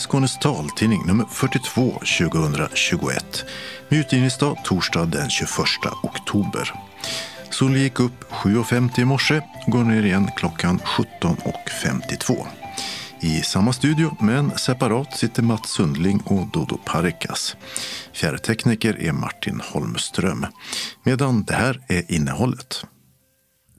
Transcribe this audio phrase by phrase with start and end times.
[0.00, 3.44] Skånes taltidning nummer 42 2021
[3.88, 5.50] med utgivningsdag torsdag den 21
[6.02, 6.74] oktober.
[7.50, 12.46] Solen gick upp 7.50 i morse och går ner igen klockan 17.52.
[13.20, 17.56] I samma studio, men separat, sitter Mats Sundling och Dodo Parikas.
[18.12, 20.46] Fjärrtekniker är Martin Holmström.
[21.04, 22.84] Medan det här är innehållet.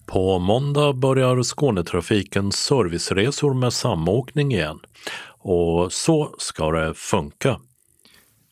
[0.06, 4.80] På måndag börjar Skånetrafikens serviceresor med samåkning igen.
[5.42, 7.60] Och så ska det funka.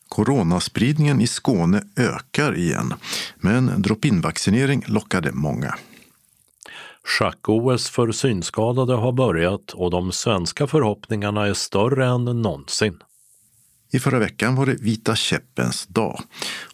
[0.08, 2.94] Coronaspridningen i Skåne ökar igen,
[3.36, 5.74] men drop-in-vaccinering lockade många.
[7.04, 12.98] Schack-OS för synskadade har börjat och de svenska förhoppningarna är större än någonsin.
[13.92, 16.20] I förra veckan var det Vita käppens dag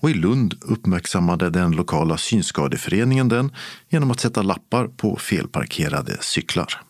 [0.00, 3.52] och i Lund uppmärksammade den lokala synskadeföreningen den
[3.88, 6.85] genom att sätta lappar på felparkerade cyklar.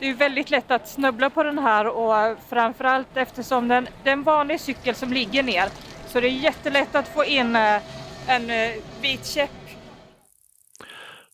[0.00, 4.12] Det är väldigt lätt att snubbla på den här och framförallt eftersom den, det är
[4.12, 5.68] en vanlig cykel som ligger ner
[6.08, 7.82] så det är jättelätt att få in eh,
[8.26, 8.70] en eh,
[9.02, 9.50] vit käpp.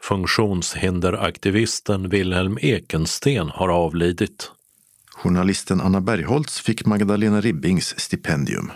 [0.01, 4.51] Funktionshinderaktivisten Wilhelm Ekensten har avlidit.
[5.11, 8.73] Journalisten Anna Bergholtz fick Magdalena Ribbings stipendium.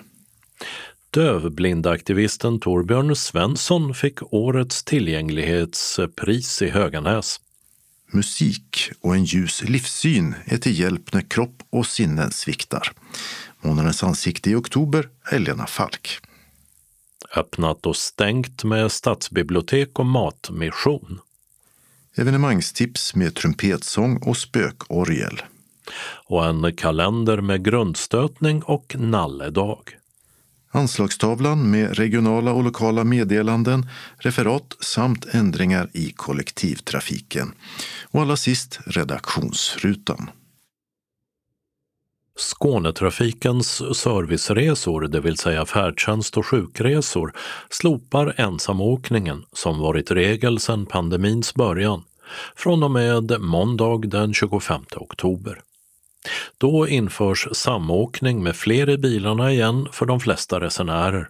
[1.11, 7.41] Dövblindaktivisten Torbjörn Svensson fick årets tillgänglighetspris i Höganäs.
[8.13, 12.93] Musik och en ljus livssyn är till hjälp när kropp och sinnen sviktar.
[13.61, 16.19] Månadens ansikte i oktober är Lena Falk.
[17.37, 21.21] Öppnat och stängt med stadsbibliotek och matmission.
[22.17, 25.43] Evenemangstips med trumpetsång och spökorgel.
[26.27, 30.00] Och en kalender med grundstötning och nalledag.
[30.73, 33.89] Anslagstavlan med regionala och lokala meddelanden,
[34.19, 37.53] referat samt ändringar i kollektivtrafiken.
[38.11, 40.31] Och allra sist redaktionsrutan.
[42.37, 47.33] Skånetrafikens serviceresor, det vill säga färdtjänst och sjukresor,
[47.71, 52.03] slopar ensamåkningen som varit regel sedan pandemins början
[52.57, 55.61] från och med måndag den 25 oktober.
[56.59, 61.29] Då införs samåkning med fler i bilarna igen för de flesta resenärer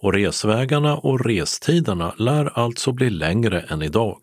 [0.00, 4.18] och resvägarna och restiderna lär alltså bli längre än idag.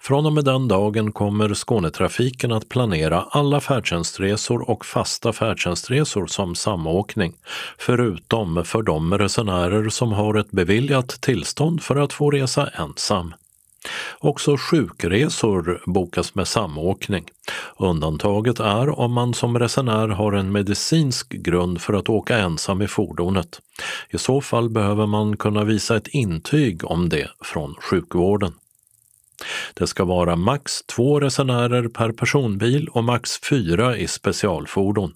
[0.00, 6.54] Från och med den dagen kommer Skånetrafiken att planera alla färdtjänstresor och fasta färdtjänstresor som
[6.54, 7.34] samåkning,
[7.78, 13.34] förutom för de resenärer som har ett beviljat tillstånd för att få resa ensam.
[14.18, 17.24] Också sjukresor bokas med samåkning.
[17.76, 22.88] Undantaget är om man som resenär har en medicinsk grund för att åka ensam i
[22.88, 23.60] fordonet.
[24.10, 28.52] I så fall behöver man kunna visa ett intyg om det från sjukvården.
[29.74, 35.14] Det ska vara max två resenärer per personbil och max fyra i specialfordon.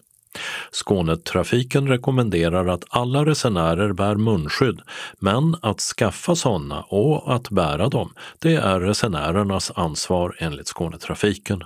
[0.70, 4.80] Skånetrafiken rekommenderar att alla resenärer bär munskydd,
[5.18, 11.64] men att skaffa sådana och att bära dem, det är resenärernas ansvar enligt Skånetrafiken.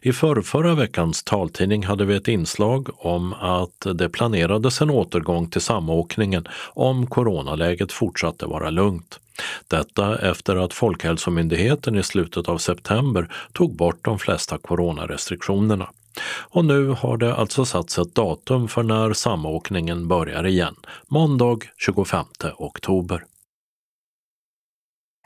[0.00, 5.60] I förrförra veckans taltidning hade vi ett inslag om att det planerades en återgång till
[5.60, 9.20] samåkningen om coronaläget fortsatte vara lugnt.
[9.68, 15.88] Detta efter att Folkhälsomyndigheten i slutet av september tog bort de flesta coronarestriktionerna.
[16.26, 20.74] Och nu har det alltså satts ett datum för när samåkningen börjar igen,
[21.08, 22.24] måndag 25
[22.58, 23.24] oktober.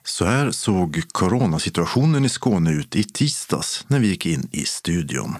[0.04, 5.36] Så här såg coronasituationen i Skåne ut i tisdags när vi gick in i studion.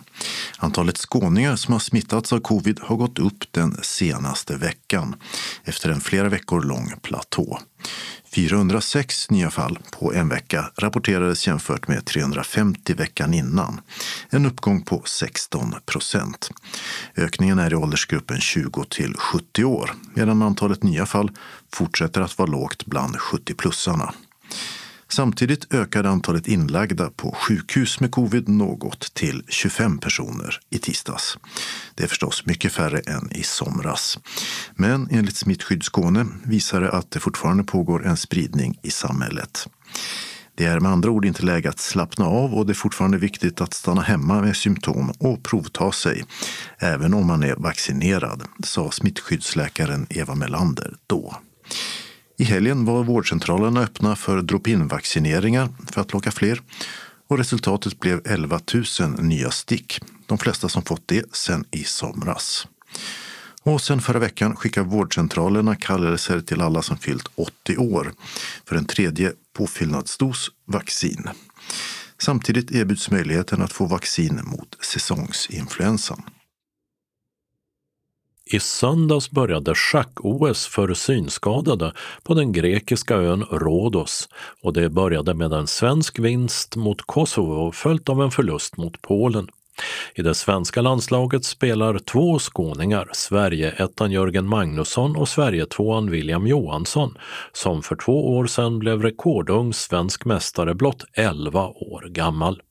[0.59, 5.15] Antalet skåningar som har smittats av covid har gått upp den senaste veckan
[5.65, 7.59] efter en flera veckor lång platå.
[8.35, 13.81] 406 nya fall på en vecka rapporterades jämfört med 350 veckan innan.
[14.31, 16.51] En uppgång på 16 procent.
[17.17, 21.31] Ökningen är i åldersgruppen 20 till 70 år medan antalet nya fall
[21.73, 24.13] fortsätter att vara lågt bland 70-plussarna.
[25.09, 31.39] Samtidigt ökade antalet inlagda på sjukhus med covid något till 25 personer i tisdags.
[31.95, 34.19] Det är förstås mycket färre än i somras.
[34.75, 39.69] Men enligt Smittskydd Skåne visar det att det fortfarande pågår en spridning i samhället.
[40.55, 43.61] Det är med andra ord inte läge att slappna av och det är fortfarande viktigt
[43.61, 46.25] att stanna hemma med symptom och provta sig,
[46.79, 51.37] även om man är vaccinerad, sa smittskyddsläkaren Eva Melander då.
[52.39, 56.61] I helgen var vårdcentralerna öppna för drop-in-vaccineringar för att locka fler
[57.29, 58.61] och resultatet blev 11
[59.01, 60.01] 000 nya stick.
[60.27, 62.67] De flesta som fått det sen i somras.
[63.63, 68.13] Och sen förra veckan skickar vårdcentralerna kallelser till alla som fyllt 80 år
[68.69, 71.29] för en tredje påfyllnadsdos vaccin.
[72.19, 76.23] Samtidigt erbjuds möjligheten att få vaccin mot säsongsinfluensan.
[78.55, 84.29] I söndags började schack-OS för synskadade på den grekiska ön Rhodos
[84.63, 89.49] och det började med en svensk vinst mot Kosovo följt av en förlust mot Polen.
[90.15, 97.19] I det svenska landslaget spelar två skåningar, Sverige-ettan Jörgen Magnusson och Sverige-tvåan William Johansson,
[97.53, 102.63] som för två år sedan blev rekordung svensk mästare blott 11 år gammal.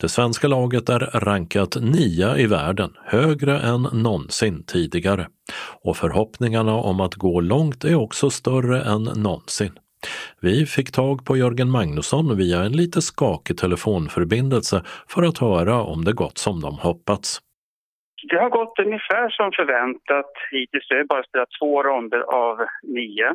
[0.00, 5.26] Det svenska laget är rankat nia i världen, högre än någonsin tidigare.
[5.84, 9.72] Och förhoppningarna om att gå långt är också större än någonsin.
[10.40, 16.04] Vi fick tag på Jörgen Magnusson via en lite skakig telefonförbindelse för att höra om
[16.04, 17.40] det gått som de hoppats.
[18.30, 20.86] Det har gått ungefär som förväntat hittills.
[20.90, 23.28] Vi har bara spelat två ronder av nio.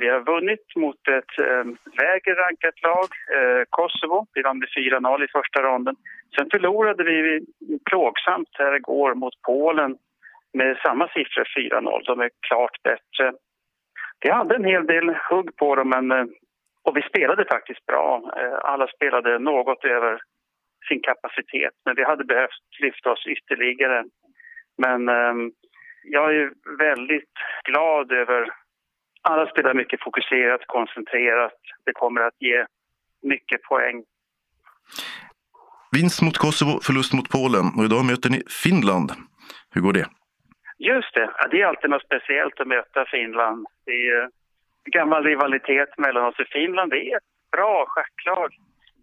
[0.00, 1.64] Vi har vunnit mot ett eh,
[2.02, 4.26] lägre rankat lag, eh, Kosovo.
[4.34, 5.96] Vi vann med 4-0 i första ronden.
[6.36, 7.40] Sen förlorade vi
[7.90, 9.96] plågsamt här igår mot Polen
[10.52, 12.02] med samma siffror, 4-0.
[12.04, 13.32] De är klart bättre.
[14.20, 16.26] Vi hade en hel del hugg på dem, men, eh,
[16.84, 18.32] och vi spelade faktiskt bra.
[18.36, 20.20] Eh, alla spelade något över
[20.88, 24.04] sin kapacitet, men vi hade behövt lyfta oss ytterligare.
[24.78, 25.52] Men ehm,
[26.04, 27.34] jag är väldigt
[27.64, 28.50] glad över
[29.28, 31.60] alla spelar mycket fokuserat, koncentrerat.
[31.86, 32.66] Det kommer att ge
[33.22, 34.04] mycket poäng.
[35.96, 39.08] Vinst mot Kosovo, förlust mot Polen och idag möter ni Finland.
[39.72, 40.06] Hur går det?
[40.78, 43.66] Just det, det är alltid något speciellt att möta Finland.
[43.86, 44.30] Det är
[44.98, 46.36] gammal rivalitet mellan oss.
[46.52, 48.50] Finland är ett bra schacklag.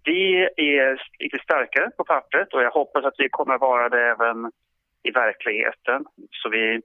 [0.03, 4.51] Vi är lite starkare på pappret och jag hoppas att vi kommer vara det även
[5.03, 6.05] i verkligheten.
[6.31, 6.81] Så vi,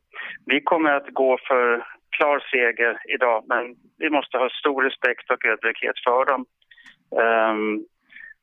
[0.47, 5.45] vi kommer att gå för klar seger idag, men vi måste ha stor respekt och
[5.45, 6.47] ödmjukhet för dem.
[7.11, 7.87] Um,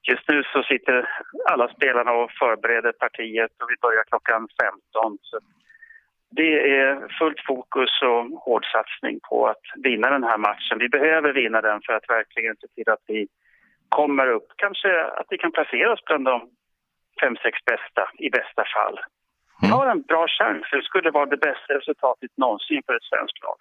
[0.10, 1.10] just nu så sitter
[1.52, 5.18] alla spelarna och förbereder partiet och vi börjar klockan 15.
[5.22, 5.40] Så
[6.30, 10.80] det är fullt fokus och hård satsning på att vinna den här matchen.
[10.80, 13.28] Vi behöver vinna den för att verkligen se till att vi
[13.90, 14.48] kommer upp.
[14.56, 16.50] Kanske att vi kan placera oss bland de
[17.22, 19.00] fem, sex bästa i bästa fall.
[19.64, 19.72] Mm.
[19.72, 20.64] har en bra chans.
[20.72, 23.58] Det skulle vara det bästa resultatet någonsin för ett svenskt lag.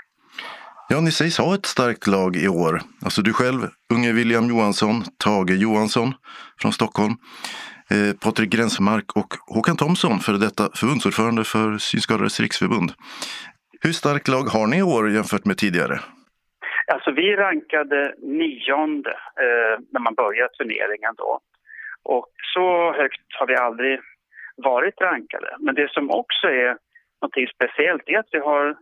[0.88, 2.80] Ja, ni sägs ha ett starkt lag i år.
[3.04, 3.60] Alltså du själv,
[3.94, 6.14] unge William Johansson, Tage Johansson
[6.60, 7.14] från Stockholm,
[7.94, 12.90] eh, Patrik Gränsmark och Håkan Thomsson, för detta förbundsordförande för Synskadades riksförbund.
[13.82, 15.96] Hur starkt lag har ni i år jämfört med tidigare?
[16.92, 19.10] Alltså vi rankade nionde
[19.44, 21.40] eh, när man började turneringen då.
[22.04, 24.00] Och så högt har vi aldrig
[24.56, 25.56] varit rankade.
[25.58, 26.76] Men det som också är
[27.22, 28.76] något speciellt är att vi har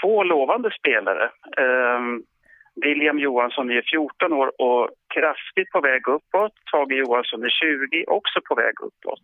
[0.00, 1.30] två lovande spelare.
[1.96, 2.24] Um,
[2.74, 6.52] William Johansson är 14 år och kraftigt på väg uppåt.
[6.70, 9.22] Tage Johansson är 20, också på väg uppåt.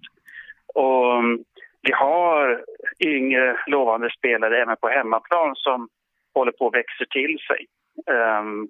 [0.74, 1.44] Och ehm,
[1.82, 2.64] vi har
[3.00, 5.88] yngre lovande spelare även på hemmaplan som
[6.34, 7.66] håller på att växa till sig.
[8.14, 8.68] Um,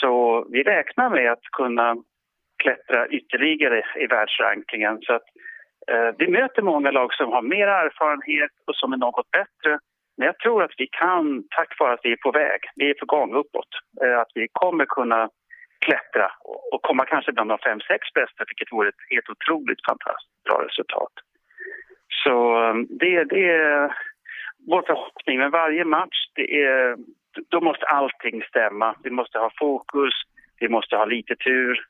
[0.00, 1.96] så vi räknar med att kunna
[2.56, 4.98] klättra ytterligare i världsrankingen.
[5.02, 5.24] Så att,
[5.90, 9.78] Eh, vi möter många lag som har mer erfarenhet och som är något bättre
[10.16, 12.94] men jag tror att vi kan, tack vare att vi är på väg, vi är
[12.94, 13.68] på gång uppåt,
[14.02, 15.30] eh, att vi kommer kunna
[15.78, 16.30] klättra
[16.72, 20.64] och komma kanske bland de fem, sex bästa, vilket vore ett helt otroligt fantastiskt bra
[20.68, 21.12] resultat.
[22.24, 23.96] Så eh, det, det är
[24.66, 25.38] vår förhoppning.
[25.38, 26.96] Men varje match, det är,
[27.48, 28.94] då måste allting stämma.
[29.02, 30.14] Vi måste ha fokus,
[30.60, 31.86] vi måste ha lite tur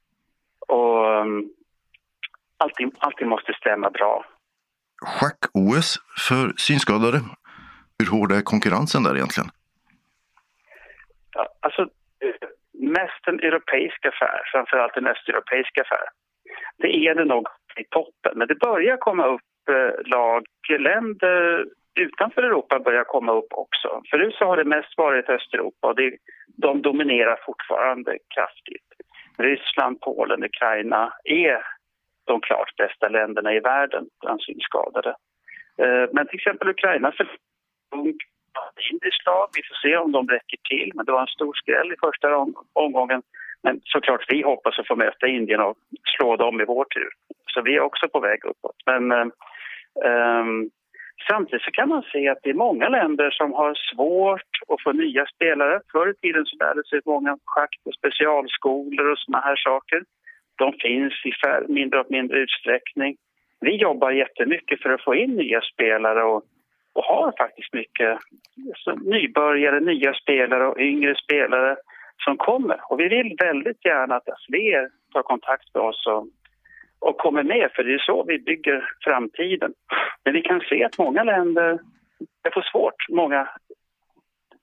[0.68, 1.26] och
[2.56, 4.24] allting, allting måste stämma bra.
[5.02, 5.98] Schack-OS
[6.28, 7.20] för synskadade
[7.98, 9.50] hur hård är konkurrensen där egentligen?
[11.34, 11.88] Ja, alltså,
[12.72, 16.06] mest en europeisk affär, framförallt en östeuropeisk affär.
[16.78, 17.46] Det är det nog
[17.76, 20.44] i toppen, men det börjar komma upp eh, lag,
[20.78, 21.64] länder
[21.96, 24.02] utanför Europa börjar komma upp också.
[24.10, 28.88] Förut så har det mest varit Östeuropa och det, de dominerar fortfarande kraftigt.
[29.38, 31.62] Ryssland, Polen, Ukraina är
[32.26, 35.10] de klart bästa länderna i världen bland synskadade.
[35.78, 37.12] Eh, men till exempel Ukraina
[37.92, 38.22] punkt
[38.92, 39.48] indiskt lag.
[39.56, 40.92] Vi får se om de räcker till.
[40.94, 43.22] Men det var en stor skräll i första omgången.
[43.62, 45.76] Men såklart, vi hoppas att få möta Indien och
[46.16, 47.08] slå dem i vår tur.
[47.54, 48.76] Så vi är också på väg uppåt.
[48.86, 50.70] Men um,
[51.30, 54.92] samtidigt så kan man se att det är många länder som har svårt att få
[54.92, 55.80] nya spelare.
[55.92, 60.02] Förr i tiden så lärde sig många schack på specialskolor och såna här saker.
[60.58, 61.32] De finns i
[61.72, 63.16] mindre och mindre utsträckning.
[63.60, 66.44] Vi jobbar jättemycket för att få in nya spelare och
[66.96, 68.18] och har faktiskt mycket
[68.68, 71.76] alltså, nybörjare, nya spelare och yngre spelare
[72.24, 72.80] som kommer.
[72.90, 76.26] Och vi vill väldigt gärna att fler tar kontakt med oss och,
[76.98, 79.72] och kommer med, för det är så vi bygger framtiden.
[80.24, 81.78] Men vi kan se att många länder
[82.42, 83.08] det får svårt.
[83.08, 83.48] Många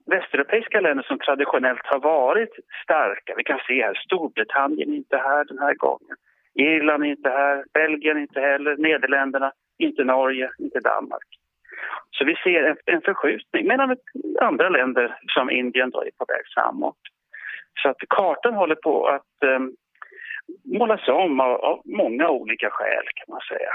[0.05, 3.33] västeuropeiska länder som traditionellt har varit starka.
[3.37, 6.15] Vi kan se här, Storbritannien är inte här den här gången.
[6.53, 11.29] Irland är inte här, Belgien inte heller, Nederländerna, inte Norge, inte Danmark.
[12.11, 13.97] Så vi ser en, en förskjutning medan
[14.41, 16.97] andra länder som Indien då är på väg framåt.
[17.81, 19.75] Så att kartan håller på att um,
[20.63, 23.71] målas om av, av, många olika skäl kan man säga.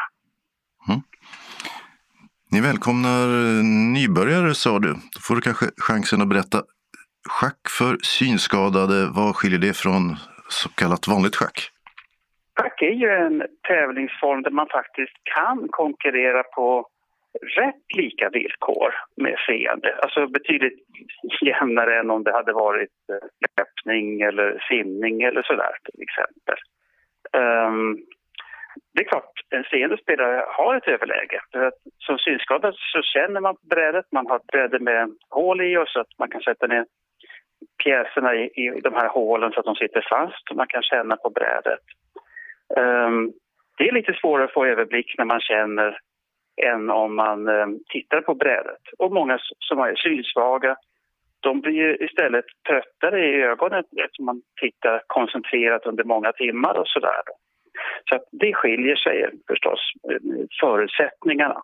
[2.52, 3.64] Ni välkomnar eh,
[3.94, 4.92] nybörjare sa du.
[5.14, 6.58] Då får du kanske chansen att berätta.
[7.34, 10.04] Schack för synskadade, vad skiljer det från
[10.48, 11.58] så kallat vanligt schack?
[12.56, 13.36] Schack är ju en
[13.68, 16.86] tävlingsform där man faktiskt kan konkurrera på
[17.60, 19.90] rätt lika villkor med seende.
[20.02, 20.78] Alltså betydligt
[21.46, 26.58] jämnare än om det hade varit eh, löpning eller simning eller sådär till exempel.
[27.42, 27.98] Um,
[28.94, 31.40] det är klart, en seende spelare har ett överläge.
[31.52, 35.60] För att som synskadad så känner man på brädet, man har ett bräde med hål
[35.60, 36.86] i och så att man kan sätta ner
[37.84, 41.16] pjäserna i, i de här hålen så att de sitter fast och man kan känna
[41.16, 41.84] på brädet.
[42.76, 43.32] Um,
[43.78, 45.98] det är lite svårare att få överblick när man känner
[46.62, 48.82] än om man um, tittar på brädet.
[48.98, 50.76] Och många som är synsvaga
[51.40, 57.22] de blir istället tröttare i ögonen eftersom man tittar koncentrerat under många timmar och sådär.
[58.08, 59.80] Så det skiljer sig förstås,
[60.10, 60.20] eh,
[60.60, 61.62] förutsättningarna.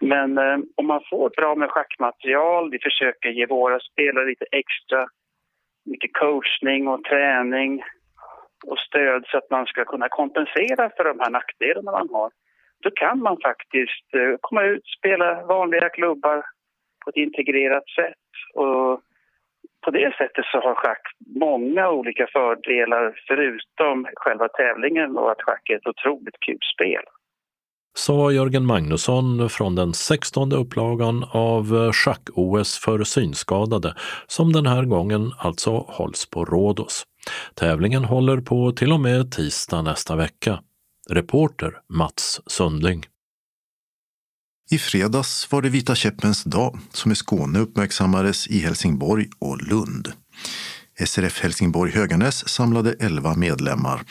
[0.00, 5.06] Men eh, om man får bra med schackmaterial, vi försöker ge våra spelare lite extra
[5.84, 7.82] mycket coachning och träning
[8.66, 12.30] och stöd så att man ska kunna kompensera för de här nackdelarna man har.
[12.82, 16.44] Då kan man faktiskt eh, komma ut, spela vanliga klubbar
[17.04, 18.24] på ett integrerat sätt.
[18.54, 19.00] Och
[19.84, 21.02] på det sättet så har schack
[21.40, 27.04] många olika fördelar förutom själva tävlingen och att schack är ett otroligt kul spel.
[27.94, 33.94] Sa Jörgen Magnusson från den 16 upplagan av eh, schack-OS för synskadade
[34.26, 37.04] som den här gången alltså hålls på Rhodos.
[37.54, 40.58] Tävlingen håller på till och med tisdag nästa vecka.
[41.10, 43.11] Reporter Mats Sundling.
[44.72, 50.12] I fredags var det Vita käppens dag som i Skåne uppmärksammades i Helsingborg och Lund.
[51.06, 54.02] SRF Helsingborg Höganäs samlade 11 medlemmar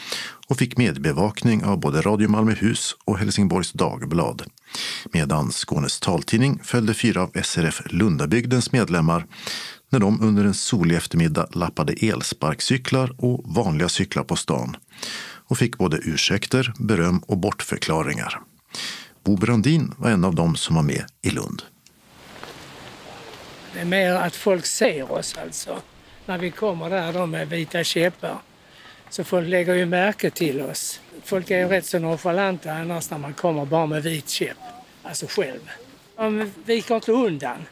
[0.47, 4.43] och fick medbevakning av både Radio Malmöhus och Helsingborgs Dagblad.
[5.11, 9.25] Medan Skånes taltidning följde fyra av SRF Lundabygdens medlemmar
[9.89, 14.77] när de under en solig eftermiddag lappade elsparkcyklar och vanliga cyklar på stan
[15.47, 18.41] och fick både ursäkter, beröm och bortförklaringar.
[19.23, 21.63] Bo Brandin var en av dem som var med i Lund.
[23.73, 25.81] Det är mer att folk ser oss alltså.
[26.25, 28.37] När vi kommer där då med vita käppar.
[29.09, 31.01] Så folk lägger ju märke till oss.
[31.23, 34.57] Folk är ju rätt så nonchalanta annars när man kommer bara med vit käpp.
[35.03, 35.69] Alltså själv.
[36.15, 37.65] De viker inte undan.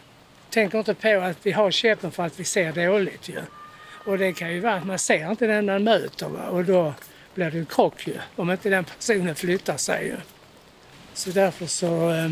[0.50, 3.40] Tänker inte på att vi har käppen för att vi ser dåligt ju.
[4.06, 6.48] Och det kan ju vara att man ser inte den man möter va?
[6.48, 6.94] och då
[7.36, 8.14] blir det ju krock ju.
[8.36, 10.16] Om inte den personen flyttar sig ju.
[11.20, 12.32] Så därför så eh,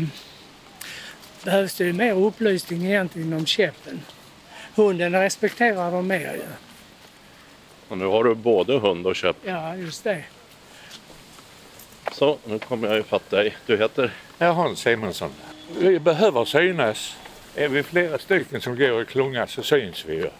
[1.44, 4.00] behövs det ju mer upplysning egentligen om käppen.
[4.74, 6.48] Hunden respekterar dem mer ju.
[7.88, 9.36] Och nu har du både hund och käpp.
[9.44, 10.24] Ja, just det.
[12.12, 13.56] Så, nu kommer jag ifatt dig.
[13.66, 14.10] Du heter?
[14.38, 15.30] Jag Hans Simonsson.
[15.78, 17.16] Vi behöver synas.
[17.54, 20.30] Är vi flera stycken som går i klunga så syns vi ju.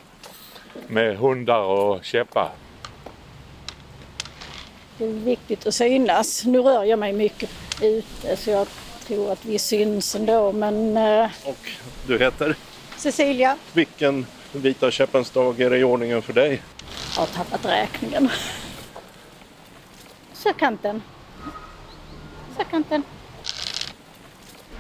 [0.87, 2.51] Med hundar och käppar.
[4.99, 6.45] Det är viktigt att synas.
[6.45, 7.51] Nu rör jag mig mycket
[7.83, 8.67] ute så jag
[9.07, 10.97] tror att vi syns ändå men...
[10.97, 11.71] Eh, och
[12.07, 12.57] du heter?
[12.97, 13.57] Cecilia.
[13.73, 16.63] Vilken Vita käppens dag är det i ordningen för dig?
[17.15, 18.31] Jag har tappat räkningen.
[20.33, 21.03] Sörkanten.
[22.57, 23.03] Sörkanten.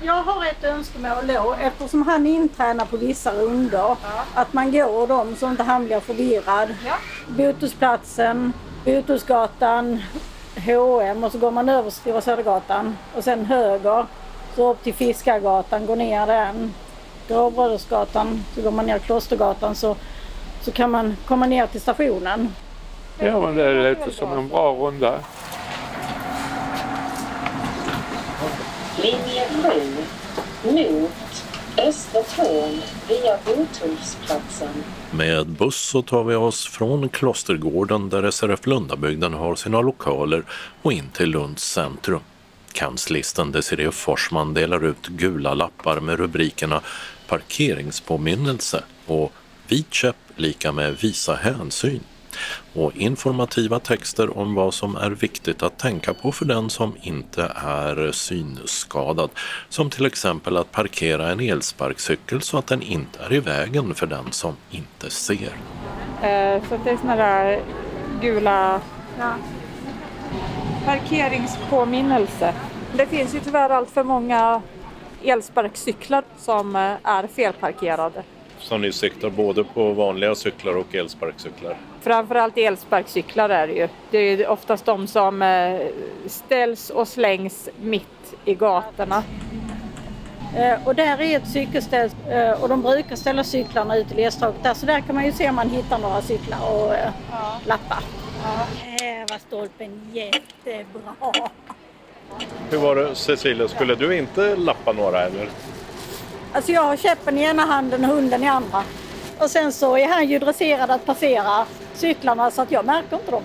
[0.02, 4.24] Jag har ett önskemål då eftersom han intränar på vissa rundor ja.
[4.34, 6.74] att man går dem så inte han blir förvirrad.
[6.86, 6.98] Ja.
[7.28, 8.52] Botusplatsen,
[8.88, 10.02] Bothusgatan,
[10.56, 14.06] H&M och så går man över Stora Södergatan och sen höger
[14.56, 16.74] så upp till Fiskargatan, går ner den.
[17.28, 19.96] Gravbrödersgatan, så går man ner Klostergatan så,
[20.62, 22.54] så kan man komma ner till stationen.
[23.18, 25.20] Ja men det låter som en bra runda.
[29.02, 29.46] Linje
[30.62, 31.44] 7 mot
[31.78, 34.84] Östertorn via Botullsplatsen.
[35.10, 40.44] Med buss så tar vi oss från Klostergården där SRF Lundabygden har sina lokaler
[40.82, 42.20] och in till Lunds centrum.
[42.72, 46.80] Kanslisten Desiree Forsman delar ut gula lappar med rubrikerna
[47.28, 49.32] parkeringspåminnelse och
[49.68, 52.00] vit käpp lika med visa hänsyn
[52.74, 57.52] och informativa texter om vad som är viktigt att tänka på för den som inte
[57.64, 59.30] är synskadad.
[59.68, 64.06] Som till exempel att parkera en elsparkcykel så att den inte är i vägen för
[64.06, 65.52] den som inte ser.
[66.22, 67.60] Eh, så det är såna där
[68.20, 68.80] gula
[69.18, 69.34] ja.
[70.84, 72.54] parkeringspåminnelse.
[72.92, 74.62] Det finns ju tyvärr allt för många
[75.24, 78.22] elsparkcyklar som eh, är felparkerade.
[78.58, 81.76] Så ni siktar både på vanliga cyklar och elsparkcyklar?
[82.00, 83.88] Framförallt elsparkcyklar är det ju.
[84.10, 85.80] Det är oftast de som eh,
[86.26, 89.22] ställs och slängs mitt i gatorna.
[90.56, 92.10] Eh, och där är ett cykelställ
[92.60, 95.48] och de brukar ställa cyklarna ut i ledstråket där så där kan man ju se
[95.48, 96.94] om man hittar några cyklar och
[97.30, 97.60] ja.
[97.66, 98.02] lappa.
[98.42, 98.66] Ja.
[99.00, 101.32] Här stolpen jättebra.
[102.70, 105.48] Hur var det Cecilia, skulle du inte lappa några eller?
[106.52, 108.82] Alltså jag har käppen i ena handen och hunden i andra.
[109.38, 111.66] Och sen så är han ju dresserad att passera
[111.98, 113.42] cyklarna så att jag märker inte dem.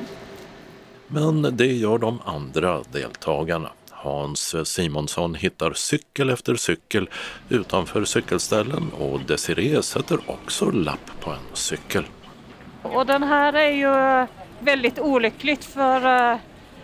[1.07, 3.69] Men det gör de andra deltagarna.
[3.89, 7.09] Hans Simonsson hittar cykel efter cykel
[7.49, 12.03] utanför cykelställen och Desiree sätter också lapp på en cykel.
[12.81, 14.27] Och den här är ju
[14.59, 16.37] väldigt olyckligt för eh,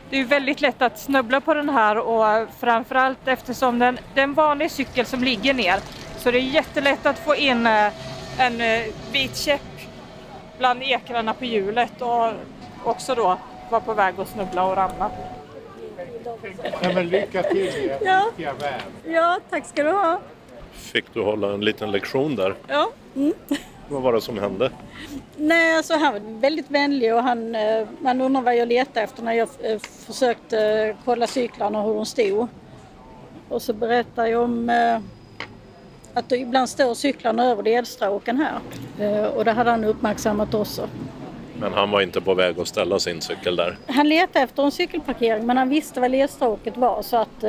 [0.10, 4.24] det är väldigt lätt att snubbla på den här och framförallt eftersom den, det är
[4.24, 5.80] en vanlig cykel som ligger ner
[6.18, 7.94] så det är jättelätt att få in eh,
[8.38, 9.79] en eh, vit käpp
[10.60, 12.32] bland ekrarna på hjulet och
[12.84, 13.38] också då
[13.70, 15.12] vara på väg att snubbla och ramla.
[16.82, 18.26] Ja, men lycka till ja.
[19.06, 20.20] ja, tack ska du ha.
[20.72, 22.56] Fick du hålla en liten lektion där?
[22.68, 22.92] Ja.
[23.16, 23.34] Mm.
[23.90, 24.72] Vad var det som hände?
[25.36, 29.24] Nej, alltså han var väldigt vänlig och han, eh, man undrar vad jag letade efter
[29.24, 32.48] när jag eh, försökte eh, kolla cyklarna och hur de stod.
[33.50, 34.70] Och så berättade jag om
[36.14, 38.60] att det ibland står cyklarna över ledstråken här.
[39.36, 40.88] Och det hade han uppmärksammat också.
[41.60, 43.78] Men han var inte på väg att ställa sin cykel där?
[43.88, 47.44] Han letade efter en cykelparkering men han visste vad ledstråket var så att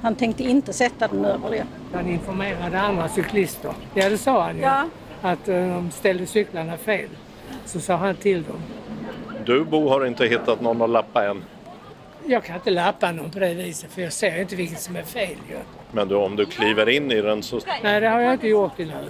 [0.00, 1.64] han tänkte inte sätta den över det.
[1.92, 3.72] Han informerade andra cyklister.
[3.94, 4.62] Ja, det sa han ju.
[4.62, 4.84] Ja
[5.24, 7.08] att eh, de ställde cyklarna fel.
[7.64, 8.56] Så sa han till dem.
[9.44, 11.44] Du Bo har inte hittat någon att lappa än?
[12.26, 15.02] Jag kan inte lappa någon på det viset för jag ser inte vilket som är
[15.02, 15.56] fel ju.
[15.92, 17.60] Men du, om du kliver in i den så...
[17.82, 19.08] Nej, det har jag inte gjort ännu.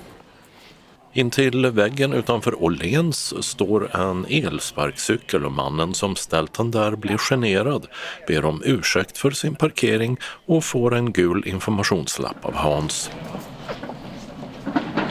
[1.13, 7.87] Intill väggen utanför Åhléns står en elsparkcykel och mannen som ställt den där blir generad,
[8.27, 13.11] ber om ursäkt för sin parkering och får en gul informationslapp av Hans.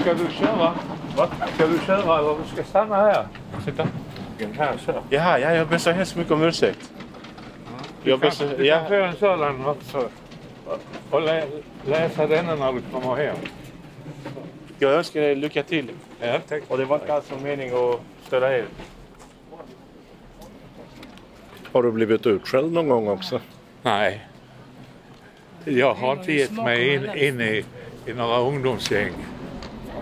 [0.01, 0.73] Ska du köra?
[1.17, 1.27] Va?
[1.55, 3.27] Ska du köra eller du ska stanna här?
[3.65, 3.87] Sitta.
[4.57, 5.01] Här, kör.
[5.09, 6.91] Jaha, ja, jag ber så hemskt mycket om ursäkt.
[8.03, 10.09] Jag ber så, du kan få en sådan också.
[11.09, 11.45] Och lä,
[11.85, 13.35] läsa denna när du kommer hem.
[14.79, 15.91] Jag önskar dig lycka till.
[16.19, 16.63] Ja, tack.
[16.67, 18.65] Och det var inte alls någon mening att störa er.
[21.71, 23.39] Har du blivit utskälld någon gång också?
[23.81, 24.27] Nej.
[25.65, 27.65] Jag har inte gett mig in, in i,
[28.05, 29.13] i några ungdomsgäng.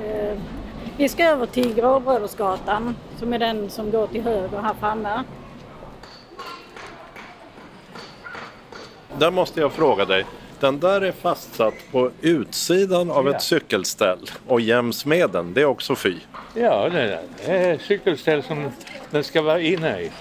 [0.03, 0.37] Eh,
[0.97, 5.23] vi ska över till Gråbrödersgatan som är den som går till höger här framme.
[9.19, 10.25] Där måste jag fråga dig.
[10.59, 15.53] Den där är fastsatt på utsidan av ett cykelställ och jäms med den.
[15.53, 16.15] Det är också fy.
[16.55, 18.71] Ja, det är ett cykelställ som
[19.09, 20.11] den ska vara inne i.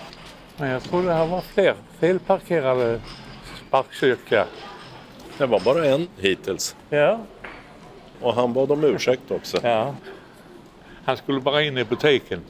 [0.57, 3.01] Men jag tror det här var fler felparkerade
[3.69, 4.47] sparkcyklar.
[5.39, 6.77] Det var bara en hittills.
[6.91, 7.21] Ja,
[8.21, 9.59] och han bad om ursäkt också.
[9.63, 9.95] Ja.
[11.05, 12.41] Han skulle bara in i butiken.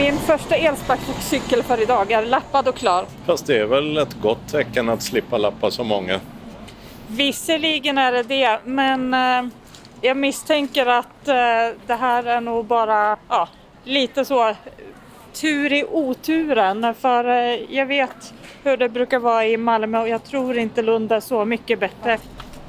[0.00, 3.06] Min första elsparkcykel för idag är lappad och klar.
[3.26, 6.20] Fast det är väl ett gott tecken att slippa lappa så många?
[7.08, 9.52] Visserligen är det det, men eh,
[10.00, 11.34] jag misstänker att eh,
[11.86, 13.48] det här är nog bara ja,
[13.84, 14.54] lite så
[15.32, 16.94] tur i oturen.
[16.94, 21.12] För eh, jag vet hur det brukar vara i Malmö och jag tror inte Lund
[21.12, 22.18] är så mycket bättre.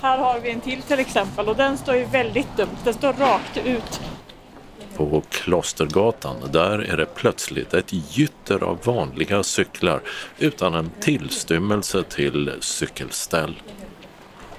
[0.01, 2.77] Här har vi en till till exempel och den står ju väldigt dumt.
[2.83, 4.01] Den står rakt ut.
[5.09, 10.01] På Klostergatan, där är det plötsligt ett gytter av vanliga cyklar
[10.39, 13.61] utan en tillstymmelse till cykelställ.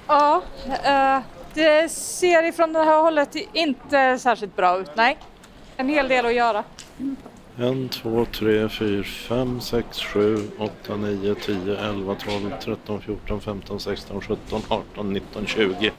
[0.07, 0.41] Ja,
[0.83, 1.19] eh,
[1.53, 5.17] det ser ifrån det här hållet inte särskilt bra ut, nej.
[5.77, 6.63] En hel del att göra.
[7.57, 13.79] 1, 2, 3, 4, 5, 6, 7, 8, 9, 10, 11, 12, 13, 14, 15,
[13.79, 15.91] 16, 17, 18, 19, 20.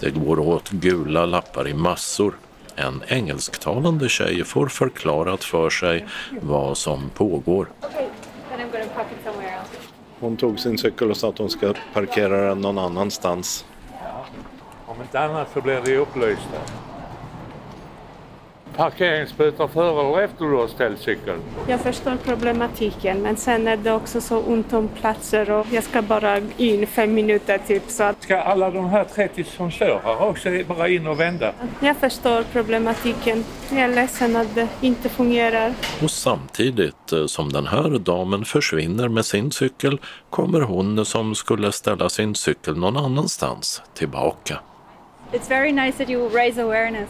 [0.00, 2.34] Det går åt gula lappar i massor.
[2.76, 6.06] En engelsktalande tjej får förklarat för sig
[6.40, 7.68] vad som pågår.
[10.20, 13.64] Hon tog sin cykel och sa att hon ska parkera den någon annanstans.
[14.86, 16.48] Om inte annat så blir det upplyst.
[18.76, 21.40] Parkeringsböter före eller efter du har ställt cykeln.
[21.68, 26.02] Jag förstår problematiken men sen är det också så ont om platser och jag ska
[26.02, 28.22] bara in fem minuter typ så att...
[28.22, 31.52] Ska alla de här 30 som står här också bara in och vända?
[31.80, 33.44] Jag förstår problematiken.
[33.70, 35.74] Jag är ledsen att det inte fungerar.
[36.02, 41.72] Och samtidigt eh, som den här damen försvinner med sin cykel kommer hon som skulle
[41.72, 44.58] ställa sin cykel någon annanstans tillbaka.
[45.32, 47.08] It's very nice that you raise awareness.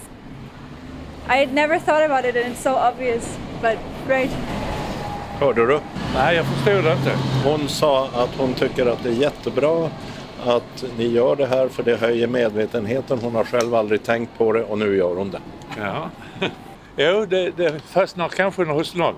[1.29, 4.31] I had never thought about it and it's so obvious, but great.
[5.41, 5.81] Hörde du?
[6.15, 7.13] Nej, jag förstod det inte.
[7.45, 9.91] Hon sa att hon tycker att det är jättebra
[10.47, 13.19] att ni gör det här för det höjer medvetenheten.
[13.23, 15.41] Hon har själv aldrig tänkt på det och nu gör hon det.
[15.79, 16.11] Ja.
[16.97, 19.15] Jo, det, det fastnar kanske hos någon.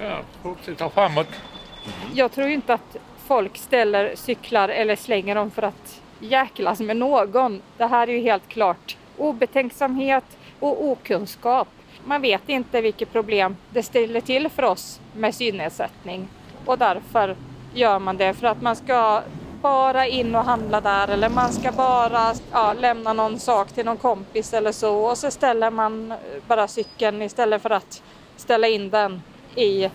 [0.00, 1.26] Ja, fortsätta framåt.
[2.14, 2.96] Jag tror inte att
[3.26, 7.62] folk ställer cyklar eller slänger dem för att jäklas med någon.
[7.76, 10.24] Det här är ju helt klart obetänksamhet
[10.62, 11.68] och okunskap.
[12.04, 16.28] Man vet inte vilket problem det ställer till för oss med synnedsättning
[16.64, 17.36] och därför
[17.74, 19.22] gör man det för att man ska
[19.62, 23.96] bara in och handla där eller man ska bara ja, lämna någon sak till någon
[23.96, 26.14] kompis eller så och så ställer man
[26.46, 28.02] bara cykeln istället för att
[28.36, 29.22] ställa in den
[29.56, 29.90] i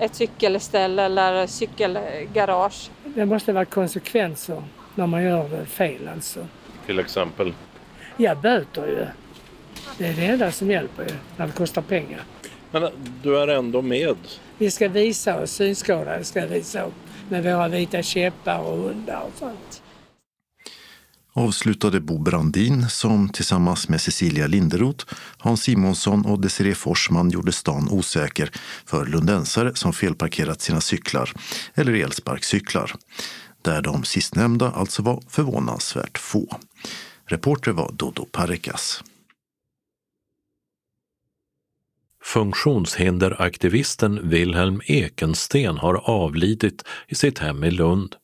[0.00, 2.90] ett cykelställ eller cykelgarage.
[3.04, 4.62] Det måste vara konsekvenser
[4.94, 6.46] när man gör fel alltså.
[6.86, 7.52] Till exempel?
[8.16, 9.06] Ja, böter ju.
[9.98, 12.24] Det är det enda som hjälper ju, när det kostar pengar.
[12.70, 12.90] Men
[13.22, 14.16] du är ändå med?
[14.58, 16.94] Vi ska visa oss, synskadade ska visa upp
[17.28, 19.82] med våra vita käppar och hundar och sånt.
[21.32, 25.04] Avslutade Bo Brandin som tillsammans med Cecilia Linderoth,
[25.38, 28.50] Hans Simonsson och Desiree Forsman gjorde stan osäker
[28.86, 31.32] för lundensare som felparkerat sina cyklar
[31.74, 32.94] eller elsparkcyklar.
[33.62, 36.56] Där de sistnämnda alltså var förvånansvärt få.
[37.26, 39.02] Reporter var Dodo Parikas.
[42.28, 48.16] Funktionshinderaktivisten Wilhelm Ekensten har avlidit i sitt hem i Lund.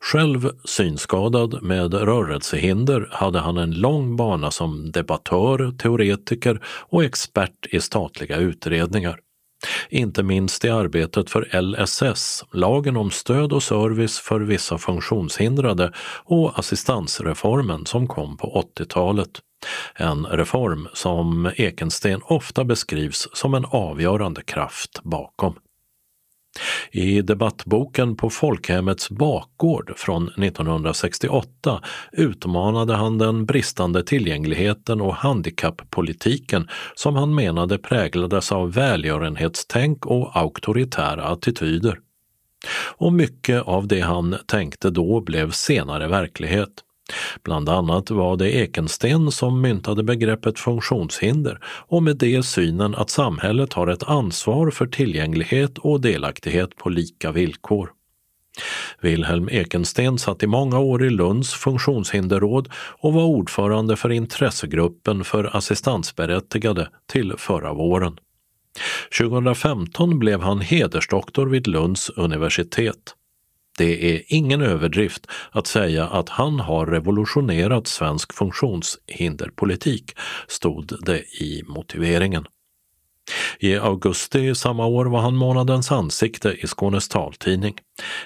[0.00, 7.80] Själv synskadad med rörelsehinder hade han en lång bana som debattör, teoretiker och expert i
[7.80, 9.18] statliga utredningar.
[9.88, 15.92] Inte minst i arbetet för LSS, lagen om stöd och service för vissa funktionshindrade
[16.24, 19.30] och assistansreformen som kom på 80-talet.
[19.94, 25.54] En reform som Ekensten ofta beskrivs som en avgörande kraft bakom.
[26.90, 31.80] I debattboken På folkhemmets bakgård från 1968
[32.12, 41.24] utmanade han den bristande tillgängligheten och handikappolitiken som han menade präglades av välgörenhetstänk och auktoritära
[41.24, 41.98] attityder.
[42.96, 46.68] Och mycket av det han tänkte då blev senare verklighet.
[47.42, 53.72] Bland annat var det Ekensten som myntade begreppet funktionshinder och med det synen att samhället
[53.72, 57.90] har ett ansvar för tillgänglighet och delaktighet på lika villkor.
[59.00, 65.56] Wilhelm Ekensten satt i många år i Lunds funktionshinderråd och var ordförande för intressegruppen för
[65.56, 68.18] assistansberättigade till förra våren.
[69.18, 73.14] 2015 blev han hedersdoktor vid Lunds universitet.
[73.78, 80.12] Det är ingen överdrift att säga att han har revolutionerat svensk funktionshinderpolitik,
[80.48, 82.46] stod det i motiveringen.
[83.58, 87.74] I augusti samma år var han månadens ansikte i Skånes taltidning.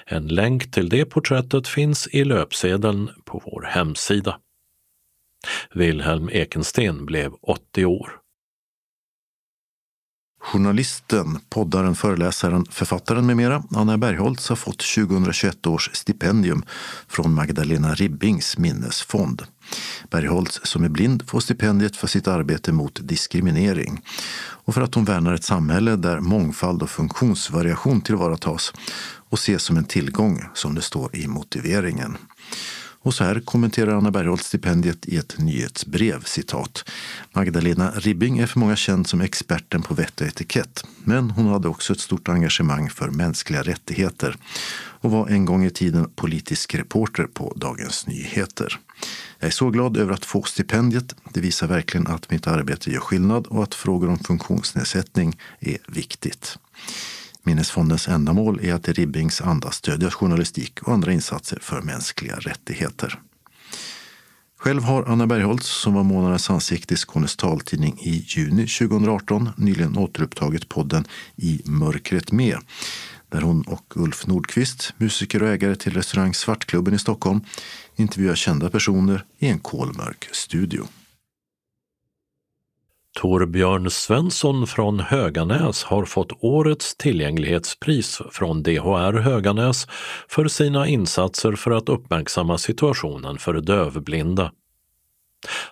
[0.05, 4.39] En länk till det porträttet finns i löpsedeln på vår hemsida.
[5.73, 8.11] Wilhelm Ekensten blev 80 år.
[10.51, 16.63] Journalisten, poddaren, föreläsaren, författaren med mera, Anna Bergholtz har fått 2021 års stipendium
[17.07, 19.43] från Magdalena Ribbings minnesfond.
[20.09, 24.01] Bergholtz, som är blind, får stipendiet för sitt arbete mot diskriminering
[24.39, 28.73] och för att hon värnar ett samhälle där mångfald och funktionsvariation tillvaratas
[29.29, 32.17] och ses som en tillgång, som det står i motiveringen.
[32.99, 36.89] Och så här kommenterar Anna Bergholtz stipendiet i ett nyhetsbrev, citat.
[37.33, 41.67] Magdalena Ribbing är för många känd som experten på vett och etikett, men hon hade
[41.67, 44.35] också ett stort engagemang för mänskliga rättigheter
[44.99, 48.79] och var en gång i tiden politisk reporter på Dagens Nyheter.
[49.39, 51.15] Jag är så glad över att få stipendiet.
[51.33, 56.57] Det visar verkligen att mitt arbete gör skillnad och att frågor om funktionsnedsättning är viktigt.
[57.47, 63.19] Minnesfondens ändamål är att i Ribbings anda stödja journalistik och andra insatser för mänskliga rättigheter.
[64.59, 69.97] Själv har Anna Bergholtz, som var månadens ansikte i Skånes taltidning i juni 2018, nyligen
[69.97, 71.05] återupptagit podden
[71.35, 72.57] I mörkret med
[73.29, 77.41] där hon och Ulf Nordqvist, musiker och ägare till restaurang Svartklubben i Stockholm,
[77.95, 80.87] intervjuar kända personer i en kolmörk studio.
[83.17, 89.87] Torbjörn Svensson från Höganäs har fått årets tillgänglighetspris från DHR Höganäs
[90.29, 94.51] för sina insatser för att uppmärksamma situationen för dövblinda.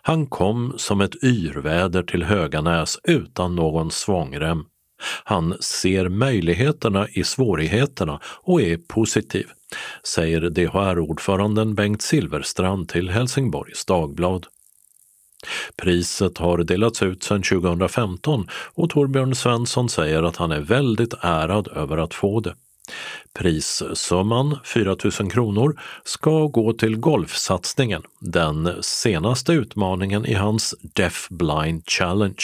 [0.01, 4.63] Han kom som ett yrväder till Höganäs utan någon svångrem.
[5.23, 9.47] Han ser möjligheterna i svårigheterna och är positiv,
[10.03, 14.47] säger DHR-ordföranden Bengt Silverstrand till Helsingborgs Dagblad.
[15.75, 21.67] Priset har delats ut sedan 2015 och Torbjörn Svensson säger att han är väldigt ärad
[21.67, 22.55] över att få det.
[23.33, 31.83] Prissumman, 4 000 kronor, ska gå till golfsatsningen, den senaste utmaningen i hans Deaf Blind
[31.89, 32.43] Challenge.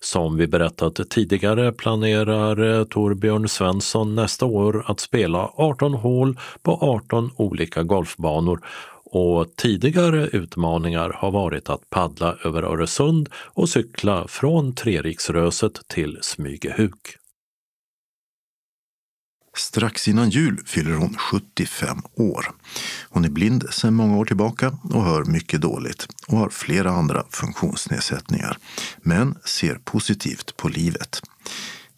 [0.00, 7.30] Som vi berättat tidigare planerar Torbjörn Svensson nästa år att spela 18 hål på 18
[7.36, 8.60] olika golfbanor
[9.10, 17.16] och tidigare utmaningar har varit att paddla över Öresund och cykla från Treriksröset till Smygehuk.
[19.56, 22.46] Strax innan jul fyller hon 75 år.
[23.08, 27.24] Hon är blind sedan många år tillbaka och hör mycket dåligt och har flera andra
[27.30, 28.58] funktionsnedsättningar,
[29.02, 31.20] men ser positivt på livet.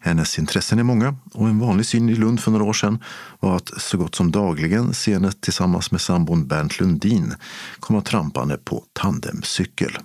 [0.05, 3.03] Hennes intressen är många och en vanlig syn i Lund för några år sedan
[3.39, 7.35] var att så gott som dagligen se henne tillsammans med sambon Bernt Lundin
[7.79, 9.97] komma trampande på tandemcykel.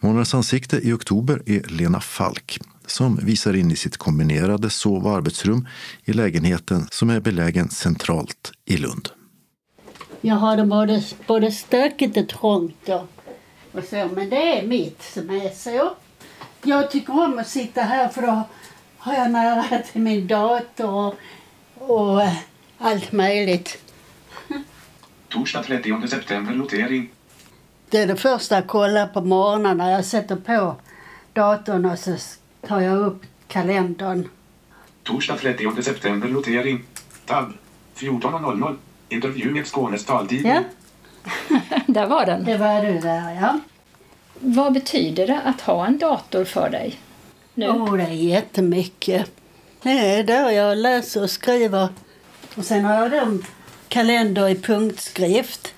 [0.00, 5.16] Månadens ansikte i oktober är Lena Falk som visar in i sitt kombinerade sov och
[5.16, 5.68] arbetsrum
[6.04, 9.08] i lägenheten som är belägen centralt i Lund.
[10.20, 13.08] Jag har det både, både stökigt och trångt och,
[13.72, 15.96] och så, men det är mitt som är så.
[16.62, 18.44] Jag tycker om att sitta här för då
[19.08, 21.14] har jag nära till min dator
[21.74, 22.20] och,
[22.78, 23.78] allt möjligt.
[25.28, 27.10] Torsdag 30 september, notering.
[27.90, 30.76] Det är det första jag kollar på morgonen när jag sätter på
[31.32, 32.16] datorn och så
[32.66, 34.28] tar jag upp kalendern.
[35.02, 36.84] Torsdag 30 september, notering.
[37.26, 37.52] Tab.
[37.96, 38.76] 14.00.
[39.08, 40.52] Intervju med Skånes taltidning.
[40.52, 40.62] Ja,
[41.86, 42.44] Där var den.
[42.44, 43.60] det var du där ja.
[44.40, 46.98] Vad betyder det att ha en dator för dig?
[47.58, 47.68] Nu?
[47.68, 49.30] Åh, det är jättemycket.
[49.82, 51.88] Det är där jag läser och skriver.
[52.54, 53.44] Och sen har jag en
[53.88, 55.74] kalender i punktskrift.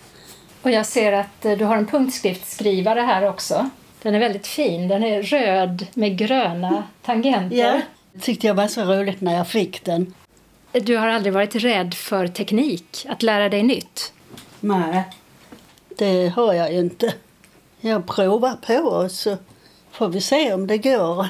[0.63, 3.71] Och jag ser att eh, du har en punktskriftsskrivare här också.
[4.03, 4.89] Den är väldigt fin.
[4.89, 7.57] Den är röd med gröna tangenter.
[7.57, 7.81] Ja,
[8.21, 10.15] tyckte jag var så roligt när jag fick den.
[10.73, 14.13] Du har aldrig varit rädd för teknik, att lära dig nytt?
[14.61, 15.05] Nej,
[15.99, 17.15] det har jag ju inte.
[17.81, 19.37] Jag provar på och så
[19.91, 21.29] får vi se om det går.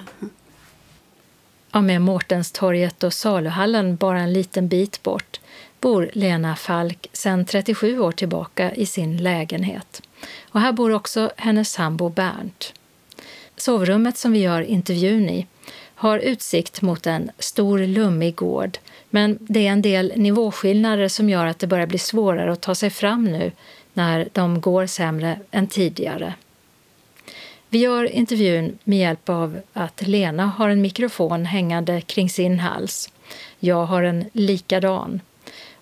[1.73, 5.41] Ja, med Mårtenstorget och saluhallen bara en liten bit bort
[5.81, 10.03] bor Lena Falk sedan 37 år tillbaka i sin lägenhet.
[10.51, 12.73] Och här bor också hennes sambo Bernt.
[13.57, 15.47] Sovrummet som vi gör intervjun i
[15.95, 18.79] har utsikt mot en stor lummig gård
[19.11, 22.75] men det är en del nivåskillnader som gör att det börjar bli svårare att ta
[22.75, 23.53] sig fram nu
[23.93, 26.35] när de går sämre än tidigare.
[27.73, 33.13] Vi gör intervjun med hjälp av att Lena har en mikrofon hängande kring sin hals.
[33.59, 35.21] Jag har en likadan.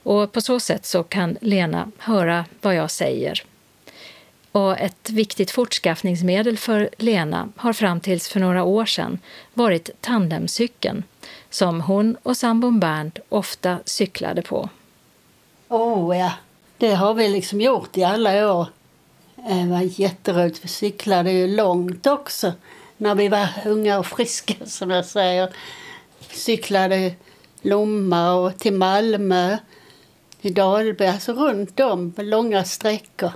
[0.03, 3.43] Och på så sätt så kan Lena höra vad jag säger.
[4.53, 9.19] Och ett viktigt fortskaffningsmedel för Lena har fram tills för några år sedan
[9.55, 11.03] varit tandemcykeln
[11.51, 14.69] som hon och sambon Bernt ofta cyklade på.
[15.69, 16.33] Åh oh, ja,
[16.79, 18.67] det har vi liksom gjort i alla år.
[19.47, 20.65] Det var jätteroligt.
[20.65, 22.53] Vi cyklade ju långt också
[22.97, 25.53] när vi var unga och friska som jag säger.
[26.31, 27.15] Cyklade
[27.63, 29.57] Lomma och till Malmö,
[30.41, 33.33] till Dalby, alltså runt om på långa sträckor.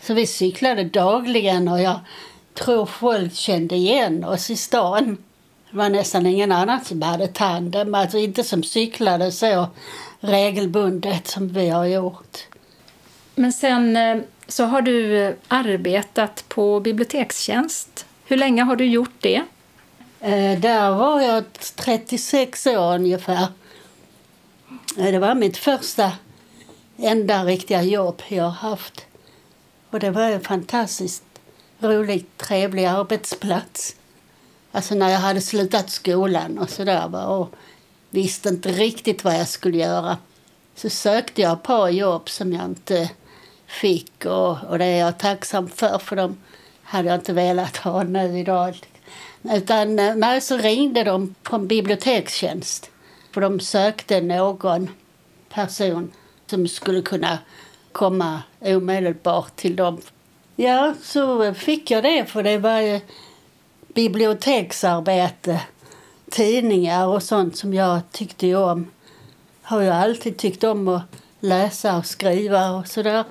[0.00, 2.00] Så vi cyklade dagligen och jag
[2.54, 5.16] tror folk kände igen oss i stan.
[5.70, 9.66] Det var nästan ingen annan som hade tandem, alltså inte som cyklade så
[10.20, 12.38] regelbundet som vi har gjort.
[13.34, 14.16] Men sen eh,
[14.48, 18.06] så har du eh, arbetat på bibliotekstjänst.
[18.24, 19.42] Hur länge har du gjort det?
[20.20, 21.44] Eh, där var jag
[21.76, 23.46] 36 år ungefär.
[24.98, 26.12] Eh, det var mitt första
[26.96, 29.06] enda riktiga jobb jag har haft.
[29.90, 31.24] Och det var en fantastiskt
[31.78, 33.96] rolig, trevlig arbetsplats.
[34.72, 37.54] Alltså när jag hade slutat skolan och sådär och
[38.10, 40.18] visste inte riktigt vad jag skulle göra.
[40.74, 43.10] Så sökte jag ett par jobb som jag inte
[43.66, 46.36] fick och, och det är jag tacksam för för de
[46.82, 48.80] hade jag inte velat ha nu idag.
[49.42, 52.90] Utan eh, nej, så ringde de från bibliotekstjänst
[53.32, 54.90] för de sökte någon
[55.48, 56.12] person
[56.46, 57.38] som skulle kunna
[57.92, 60.00] komma omedelbart till dem.
[60.56, 63.00] Ja, så fick jag det för det var ju
[63.94, 65.60] biblioteksarbete,
[66.30, 68.90] tidningar och sånt som jag tyckte om.
[69.62, 71.02] Har jag alltid tyckt om att
[71.40, 73.24] läsa och skriva och sådär.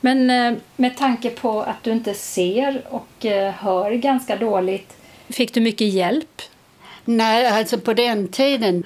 [0.00, 4.96] Men eh, med tanke på att du inte ser och eh, hör ganska dåligt,
[5.28, 6.42] fick du mycket hjälp?
[7.04, 8.84] Nej, alltså på den tiden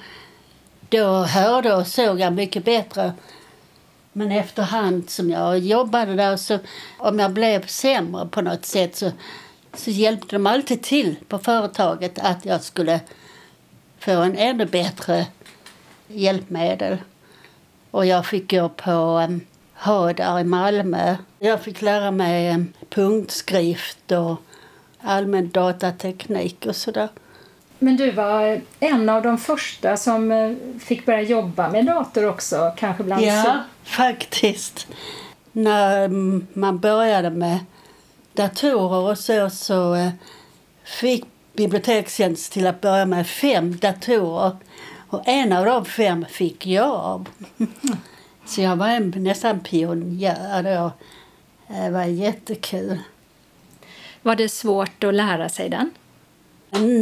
[0.89, 3.13] då hörde och såg jag mycket bättre.
[4.13, 6.59] Men efterhand som jag jobbade där så
[6.97, 9.11] om jag blev sämre på något sätt så,
[9.73, 12.99] så hjälpte de alltid till på företaget att jag skulle
[13.99, 15.27] få en ännu bättre
[16.07, 16.97] hjälpmedel.
[17.91, 19.41] Och jag fick gå på um,
[19.81, 21.15] Hadar i Malmö.
[21.39, 24.41] Jag fick lära mig um, punktskrift och
[25.01, 27.09] allmän datateknik och sådär.
[27.79, 32.73] Men du var en av de första som eh, fick börja jobba med dator också,
[32.77, 34.87] kanske bland Ja, faktiskt.
[35.51, 37.59] När mm, man började med
[38.33, 40.09] datorer och så, så eh,
[40.83, 44.55] fick Bibliotekstjänst till att börja med fem datorer.
[45.09, 47.29] Och en av de fem fick jag.
[48.51, 50.91] så jag var en, nästan pionjär då.
[51.67, 52.99] Det var jättekul.
[54.21, 55.91] Var det svårt att lära sig den?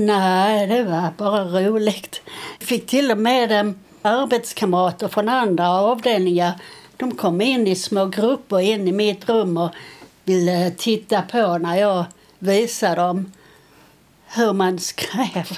[0.05, 2.21] Nej, det var bara roligt.
[2.59, 6.61] Jag fick till och med um, arbetskamrater från andra avdelningar.
[6.97, 9.69] De kom in i små grupper in i mitt rum och
[10.23, 12.05] ville titta på när jag
[12.39, 13.31] visade dem
[14.27, 15.57] hur man skrev.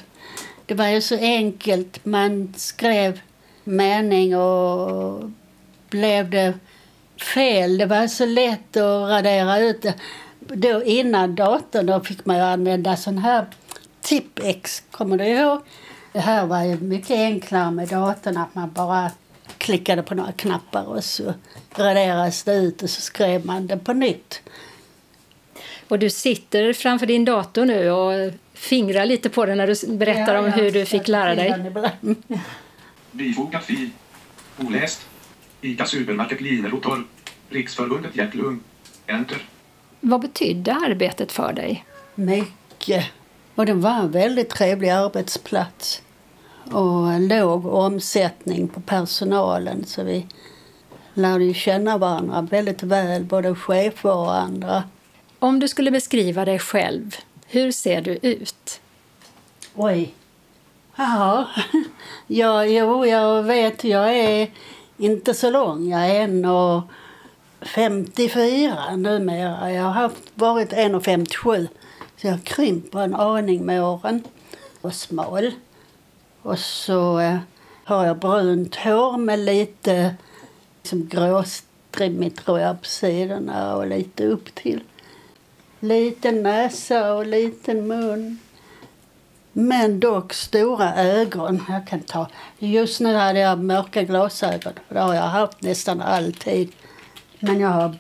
[0.66, 2.06] Det var ju så enkelt.
[2.06, 3.20] Man skrev
[3.64, 5.32] mening och
[5.92, 6.54] blev det
[7.34, 7.78] fel.
[7.78, 9.94] Det var så lätt att radera ut det.
[10.40, 13.46] Då innan datorn då fick man använda sån här
[14.02, 15.62] Tipp-X, kommer du ihåg?
[16.14, 19.12] Det här var ju mycket enklare med datorn, att man bara
[19.58, 21.34] klickade på några knappar och så
[21.76, 24.42] raderades det ut och så skrev man det på nytt.
[25.88, 30.36] Och du sitter framför din dator nu och fingrar lite på den när du berättar
[30.36, 31.74] ja, om hur du fick lära dig.
[33.12, 33.90] Bifogad fil.
[34.60, 35.02] Oläst.
[35.62, 37.08] ICA Supermarket Linerotor.
[37.50, 38.60] Riksförbundet Hjärt-Lung.
[39.08, 39.38] Enter.
[40.00, 41.86] Vad betydde arbetet för dig?
[42.16, 43.06] Mycket.
[43.56, 46.02] Och det var en väldigt trevlig arbetsplats.
[46.72, 50.28] Och låg omsättning på personalen så vi
[51.14, 54.84] lärde ju känna varandra väldigt väl, både chefer och andra.
[55.40, 57.16] Om du skulle beskriva dig själv,
[57.48, 58.82] hur ser du ut?
[59.76, 60.14] Oj.
[60.96, 61.48] Ja,
[62.28, 64.48] ja jo, jag vet, jag är
[65.02, 65.90] inte så lång.
[65.90, 69.72] Jag är 1,54 numera.
[69.72, 71.68] Jag har haft, varit 1,57
[72.18, 74.24] så jag krymper en aning med åren.
[74.82, 75.52] Och smal.
[76.42, 77.38] Och så eh,
[77.84, 80.16] har jag brunt hår med lite
[80.82, 84.84] liksom gråstrimmigt tror jag på sidorna och lite upp till.
[85.80, 88.40] Liten näsa och liten mun.
[89.54, 91.66] Men dock stora ögon.
[91.70, 92.28] Jag kan ta.
[92.60, 94.74] Just nu hade jag mörka glasögon.
[94.90, 96.72] Det har jag haft nästan alltid.
[97.40, 97.98] Men jag har,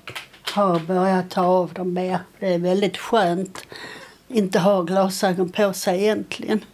[0.53, 2.19] har börjat ta av dem mer.
[2.39, 3.65] Det är väldigt skönt
[4.33, 6.65] inte ha glasögon på sig egentligen.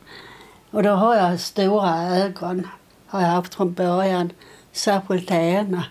[0.71, 2.67] Och då har jag stora ögon.
[3.07, 4.29] Har jag haft från början.
[4.71, 5.83] Särskilt det ena.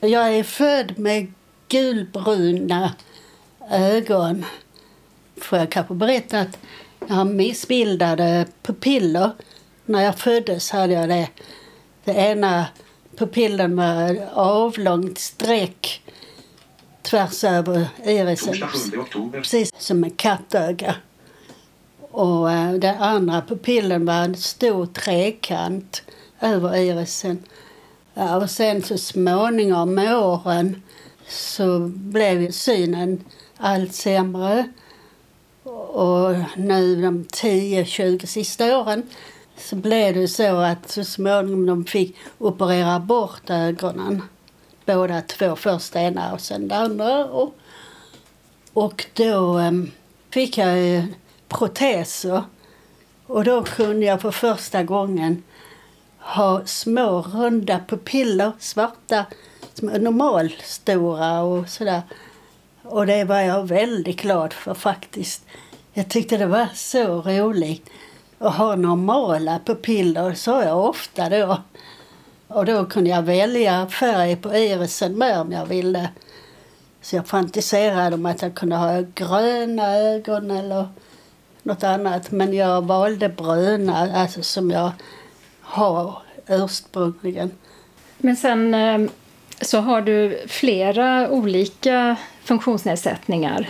[0.00, 1.32] Jag är född med
[1.68, 2.92] gulbruna
[3.70, 4.44] ögon.
[5.40, 6.58] Får jag kanske berätta att
[7.08, 9.30] jag har missbildade pupiller.
[9.84, 11.28] När jag föddes hade jag det.
[12.04, 12.66] Det ena
[13.16, 16.02] pupillen var avlångt streck
[17.02, 18.54] tvärs över irisen.
[19.32, 20.94] Precis som en kattöga.
[22.10, 26.02] Och eh, den andra pupillen var en stor trekant
[26.40, 27.42] över irisen.
[28.14, 30.82] Och sen så småningom med åren
[31.28, 33.24] så blev synen
[33.56, 34.68] allt sämre.
[35.88, 39.02] Och nu de 10-20 sista åren
[39.56, 44.22] så blev det så att så småningom de fick operera bort ögonen.
[44.84, 47.24] Båda två, först ena och sen det andra.
[47.24, 47.54] Och,
[48.72, 49.90] och då um,
[50.30, 51.02] fick jag ju
[51.48, 52.42] proteser.
[53.26, 55.42] Och då kunde jag för första gången
[56.18, 59.26] ha små runda pupiller, svarta,
[59.82, 62.02] normalstora och sådär.
[62.82, 65.44] Och det var jag väldigt glad för faktiskt.
[65.98, 67.90] Jag tyckte det var så roligt
[68.38, 71.62] att ha normala pupiller, sa jag ofta då.
[72.48, 76.08] Och då kunde jag välja färg på irisen med om jag ville.
[77.02, 80.88] Så jag fantiserade om att jag kunde ha gröna ögon eller
[81.62, 82.30] något annat.
[82.30, 84.90] Men jag valde bruna, alltså som jag
[85.60, 87.50] har ursprungligen.
[88.18, 89.10] Men sen eh,
[89.60, 93.68] så har du flera olika funktionsnedsättningar.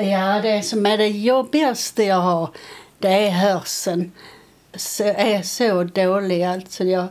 [0.00, 2.50] Ja, det som är det jobbigaste jag har,
[2.98, 4.12] det är hörseln.
[4.74, 6.84] Så, är så dålig alltså.
[6.84, 7.06] Jag,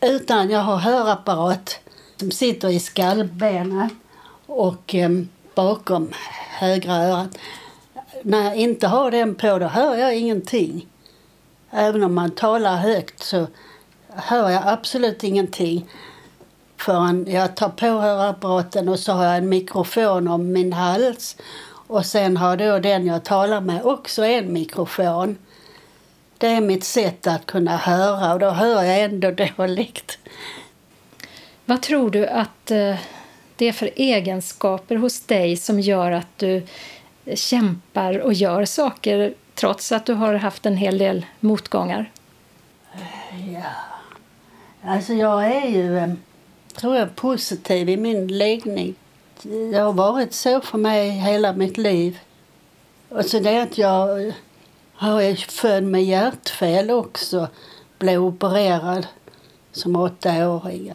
[0.00, 1.78] utan jag har hörapparat
[2.16, 3.92] som sitter i skallbenet
[4.46, 5.10] och eh,
[5.54, 6.12] bakom
[6.58, 7.38] högra örat.
[8.22, 10.86] När jag inte har den på då hör jag ingenting.
[11.70, 13.46] Även om man talar högt så
[14.08, 15.88] hör jag absolut ingenting
[16.76, 21.36] förrän jag tar på hörapparaten och så har jag en mikrofon om min hals.
[21.86, 25.38] Och sen har då den jag talar med också en mikrofon.
[26.38, 30.18] Det är mitt sätt att kunna höra och då hör jag ändå dåligt.
[31.64, 32.96] Vad tror du att eh,
[33.56, 36.66] det är för egenskaper hos dig som gör att du
[37.34, 42.10] kämpar och gör saker trots att du har haft en hel del motgångar?
[43.52, 43.62] Ja,
[44.90, 46.12] alltså jag är ju, eh,
[46.74, 48.94] tror jag, positiv i min läggning.
[49.42, 52.18] Det har varit så för mig hela mitt liv.
[53.08, 54.34] Och så det att jag eh,
[54.94, 57.48] har är född med hjärtfel också.
[57.98, 59.06] Blev opererad
[59.72, 60.92] som åttaåring.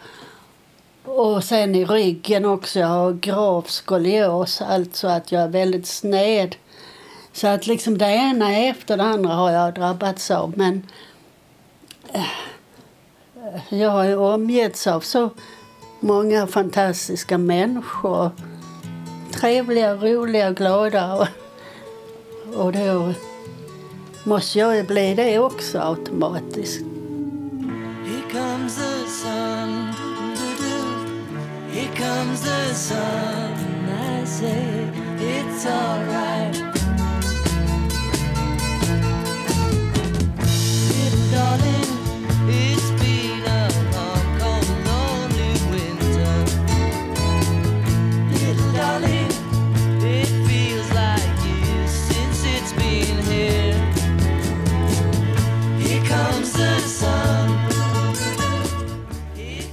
[1.05, 2.79] Och sen i ryggen också.
[2.79, 6.55] Jag har grav skolios, alltså att jag är väldigt sned.
[7.33, 10.57] Så att liksom det ena efter det andra har jag drabbats av.
[10.57, 10.87] Men
[12.13, 12.25] eh,
[13.69, 15.29] jag har ju omgetts av så
[16.01, 18.31] många fantastiska människor.
[19.31, 21.27] Trevliga, roliga, glada.
[22.55, 23.13] Och, då
[24.23, 26.81] måste jag ju bli det också automatiskt.
[28.05, 28.81] Here comes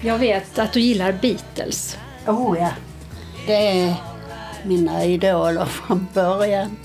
[0.08, 1.98] Jag vet att du gillar Beatles.
[2.26, 2.70] Oh ja,
[3.46, 3.94] det är
[4.64, 6.76] mina idoler från början.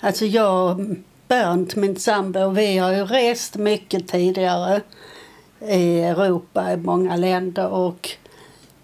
[0.00, 0.96] Alltså jag,
[1.28, 4.80] Bernt, min sambo, vi har ju rest mycket tidigare
[5.68, 7.68] i Europa, i många länder.
[7.68, 8.10] Och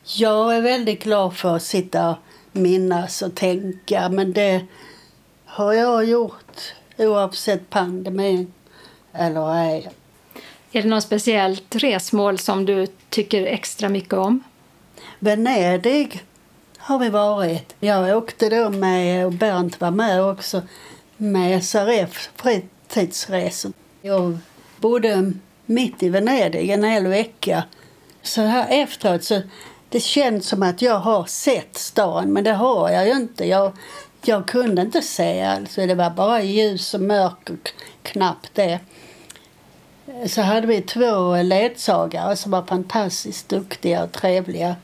[0.05, 2.17] jag är väldigt glad för att sitta och
[2.53, 4.09] minnas och tänka.
[4.09, 4.61] Men det
[5.61, 8.53] har jag gjort oavsett pandemin
[9.13, 9.91] eller ej.
[10.73, 14.43] Är det något speciellt resmål som du tycker extra mycket om?
[15.19, 16.25] Venedig
[16.79, 17.75] har vi varit.
[17.81, 20.63] Jag åkte då med, och Bernt var med också,
[21.17, 23.73] med SRF fritidsresor.
[24.03, 24.39] Jag
[24.77, 25.33] bodde
[25.67, 27.65] mitt i Venedig en hel vecka.
[28.23, 29.43] Så här efteråt så
[29.89, 33.47] det känns som att jag har sett stan, men det har jag ju inte.
[33.47, 33.73] Jag,
[34.29, 35.87] jag kunde inte se, alltså.
[35.87, 37.57] Det var bara ljus och mörker,
[38.03, 38.81] knappt det.
[40.27, 44.77] Så hade vi två ledsagare som var fantastiskt duktiga och trevliga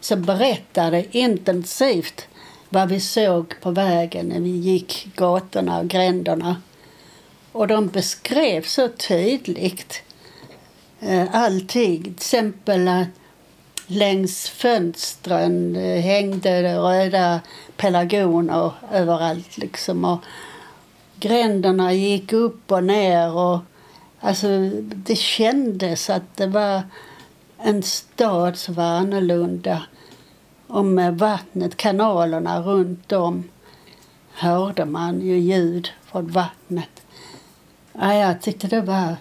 [0.00, 2.28] som berättade intensivt
[2.68, 6.56] vad vi såg på vägen när vi gick gatorna och gränderna.
[7.52, 10.02] Och de beskrev så tydligt
[11.00, 12.02] eh, allting.
[12.02, 13.06] Till exempel
[13.86, 17.40] längs fönstren eh, hängde det röda
[17.76, 19.58] pelargoner överallt.
[19.58, 20.04] Liksom.
[20.04, 20.18] Och
[21.16, 23.32] gränderna gick upp och ner.
[23.32, 23.58] Och,
[24.20, 24.48] alltså,
[24.94, 26.82] det kändes att det var
[27.58, 29.82] en stad som var annorlunda.
[30.66, 33.44] Och med vattnet, kanalerna runt om
[34.32, 37.02] hörde man ju ljud från vattnet.
[37.92, 39.16] Ja, jag tyckte det var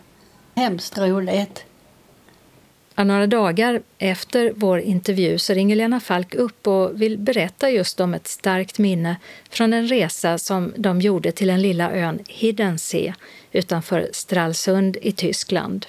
[0.55, 1.65] hemskt roligt.
[2.95, 8.13] Några dagar efter vår intervju så ringer Lena Falk upp och vill berätta just om
[8.13, 9.15] ett starkt minne
[9.49, 13.13] från en resa som de gjorde till den lilla ön Hiddensee
[13.51, 15.85] utanför Stralsund i Tyskland.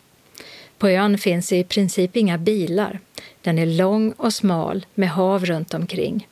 [0.79, 2.99] På ön finns i princip inga bilar.
[3.43, 6.29] Den är lång och smal med hav runt omkring.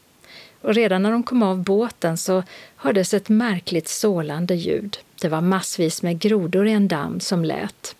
[0.60, 2.42] Och redan när de kom av båten så
[2.76, 4.98] hördes ett märkligt sålande ljud.
[5.20, 7.96] Det var massvis med grodor i en damm som lät.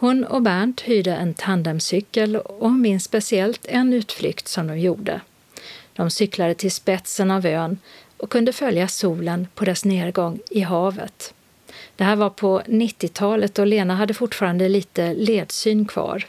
[0.00, 5.20] Hon och Bernt hyrde en tandemcykel och minns speciellt en utflykt som de gjorde.
[5.92, 7.78] De cyklade till spetsen av ön
[8.16, 11.34] och kunde följa solen på dess nedgång i havet.
[11.96, 16.26] Det här var på 90-talet och Lena hade fortfarande lite ledsyn kvar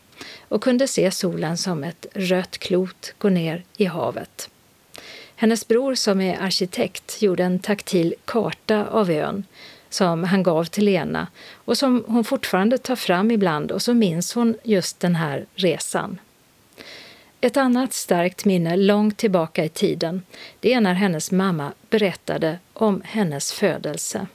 [0.47, 4.49] och kunde se solen som ett rött klot gå ner i havet.
[5.36, 9.43] Hennes bror som är arkitekt gjorde en taktil karta av ön
[9.89, 11.27] som han gav till Lena
[11.65, 16.19] och som hon fortfarande tar fram ibland och så minns hon just den här resan.
[17.41, 20.21] Ett annat starkt minne långt tillbaka i tiden
[20.59, 24.27] det är när hennes mamma berättade om hennes födelse.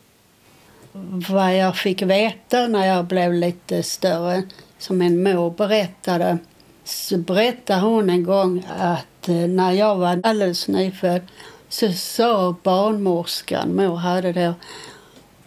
[1.31, 4.43] Vad jag fick veta när jag blev lite större,
[4.79, 6.39] som min mor berättade,
[6.85, 11.23] så berättade hon en gång att eh, när jag var alldeles nyfödd
[11.69, 14.55] så sa barnmorskan, mor hade då,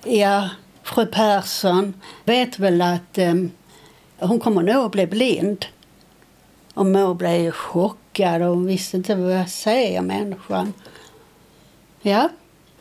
[0.10, 0.50] Ja,
[0.84, 1.94] fru Persson
[2.26, 3.34] vet väl att eh,
[4.20, 5.66] hon kommer nog att bli blind.
[6.74, 10.74] Och Mor blev chockad och hon visste inte vad jag säger människan.
[12.02, 12.30] Ja,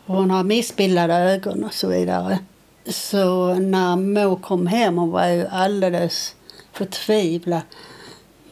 [0.05, 2.39] hon har missbildade ögon och så vidare.
[2.87, 6.35] Så när Mor kom hem hon var ju alldeles
[6.73, 7.63] förtvivlad.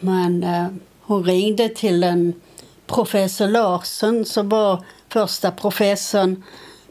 [0.01, 0.67] Men eh,
[1.01, 2.33] hon ringde till en
[2.87, 6.43] professor Larsson som var första professorn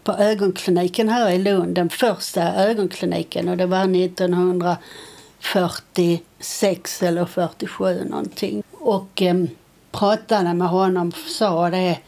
[0.04, 8.64] på ögonkliniken här i Lund, den första ögonkliniken och det var 1946 eller 47 någonting.
[8.72, 9.44] Och eh,
[9.92, 12.00] pratade med honom, sa det,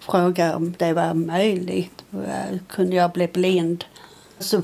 [0.00, 2.04] frågade om det var möjligt,
[2.68, 3.84] kunde jag bli blind?
[4.38, 4.62] Så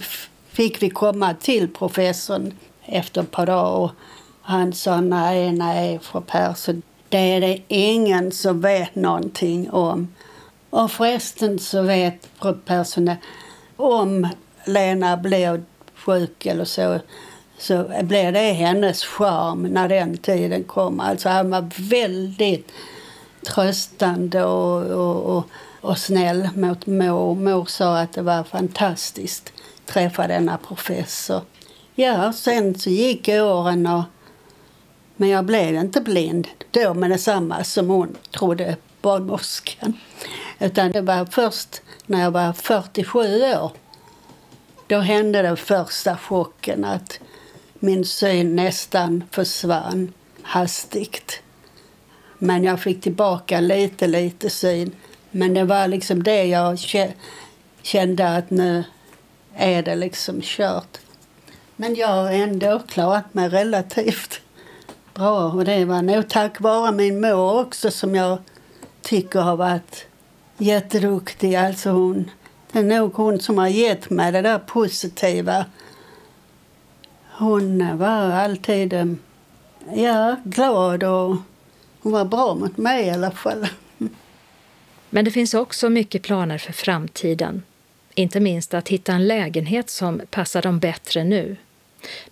[0.48, 3.90] fick vi komma till professorn efter ett par dagar och
[4.42, 10.08] han sa nej, nej, fru Persson, det är det ingen som vet någonting om.
[10.70, 12.28] Och förresten så vet
[12.64, 13.16] personen
[13.76, 14.28] om
[14.64, 15.62] Lena blir
[15.94, 16.98] sjuk eller så
[17.58, 21.04] så blir det hennes charm när den tiden kommer.
[21.04, 22.72] Alltså han var väldigt
[23.46, 25.44] tröstande och, och, och,
[25.80, 27.34] och snäll mot mor.
[27.34, 31.40] Mor sa att det var fantastiskt att träffa denna professor.
[31.94, 34.02] Ja, sen så gick åren och
[35.16, 38.76] men jag blev inte blind då med detsamma som hon trodde
[39.06, 39.92] barnmorskan.
[40.58, 43.72] Utan det var först när jag var 47 år.
[44.86, 47.20] Då hände den första chocken att
[47.74, 51.42] min syn nästan försvann hastigt.
[52.38, 54.92] Men jag fick tillbaka lite, lite syn.
[55.30, 56.78] Men det var liksom det jag
[57.82, 58.84] kände att nu
[59.54, 60.98] är det liksom kört.
[61.76, 64.40] Men jag har ändå klarat mig relativt
[65.14, 68.38] bra och det var nog tack vare min mor också som jag
[69.06, 70.06] tycker har varit
[70.58, 71.54] jätteduktig.
[71.54, 72.30] Alltså hon,
[72.72, 75.66] det är nog hon som har gett mig det där positiva.
[77.38, 79.06] Hon var alltid eh,
[79.94, 81.36] ja, glad och
[82.02, 83.68] hon var bra mot mig i alla fall.
[85.10, 87.62] Men det finns också mycket planer för framtiden.
[88.14, 91.56] Inte minst att hitta en lägenhet som passar dem bättre nu.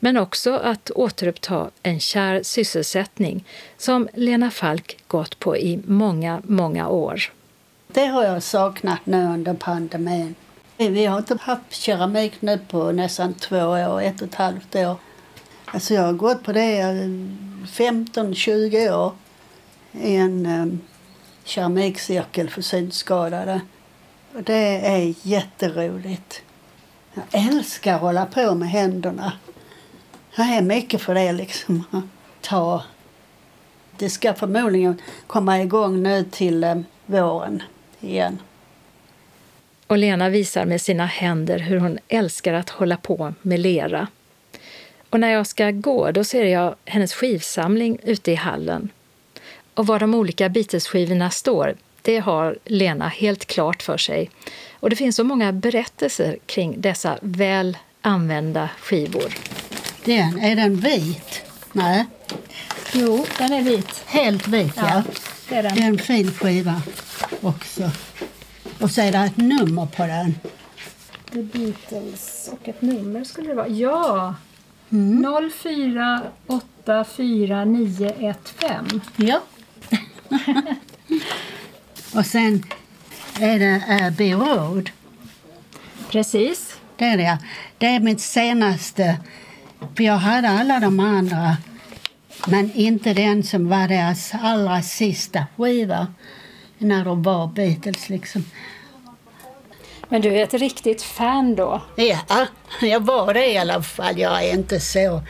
[0.01, 3.45] Men också att återuppta en kär sysselsättning
[3.77, 7.33] som Lena Falk gått på i många, många år.
[7.87, 10.35] Det har jag saknat nu under pandemin.
[10.77, 14.97] Vi har inte haft keramik nu på nästan två år, ett och ett halvt år.
[15.65, 16.83] Alltså jag har gått på det
[17.67, 19.13] 15-20 år
[19.93, 20.81] i en um,
[21.45, 23.61] keramikcirkel för synskadade.
[24.35, 26.43] Och det är jätteroligt.
[27.15, 29.33] Jag älskar att hålla på med händerna.
[30.37, 31.85] Jag är mycket för det liksom.
[32.41, 32.85] Ta.
[33.97, 36.77] Det ska förmodligen komma igång nu till eh,
[37.07, 37.63] våren
[38.01, 38.39] igen.
[39.87, 44.09] Och Lena visar med sina händer hur hon älskar att hålla på med lera.
[45.11, 48.89] Och när jag ska gå då ser jag hennes skivsamling ute i hallen.
[49.75, 54.31] Och var de olika Beatles-skivorna står, det har Lena helt klart för sig.
[54.73, 59.35] Och det finns så många berättelser kring dessa väl använda skivor.
[60.05, 61.43] Den, är den vit?
[61.73, 62.05] Nej.
[62.93, 64.03] Jo, den är vit.
[64.07, 64.89] Helt vit, ja.
[64.89, 65.03] Ja,
[65.49, 65.75] det är den.
[65.75, 66.83] Det är en fin skiva
[67.43, 67.91] också.
[68.81, 70.35] Och så är det ett nummer på den.
[71.33, 73.69] The Beatles och ett nummer skulle det vara.
[73.69, 74.35] Ja!
[74.91, 75.25] Mm.
[76.87, 79.01] 04849115.
[79.17, 79.41] Ja.
[82.15, 82.65] Och sen
[83.41, 84.91] är det Abbey Road.
[86.11, 86.77] Precis.
[86.97, 87.39] Det är det.
[87.79, 89.19] Det är mitt senaste.
[89.97, 91.57] För jag hade alla de andra.
[92.47, 96.07] Men inte den som var deras allra sista skiva.
[96.79, 98.45] När de var Beatles liksom.
[100.09, 101.83] Men du är ett riktigt fan då?
[101.97, 102.47] Ja,
[102.81, 104.19] jag var det i alla fall.
[104.19, 105.23] Jag är inte så...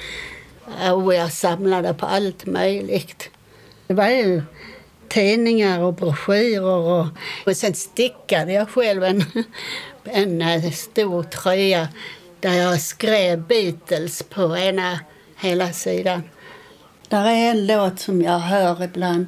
[0.95, 3.31] Och jag samlade på allt möjligt.
[3.87, 4.43] Det var ju
[5.09, 6.63] tidningar och broschyrer.
[6.63, 7.07] Och,
[7.47, 9.25] och sen stickade jag själv en,
[10.05, 11.89] en eh, stor tröja
[12.45, 15.01] där jag skrev Beatles på ena
[15.37, 16.23] hela sidan.
[17.09, 19.27] Där är en låt som jag hör ibland,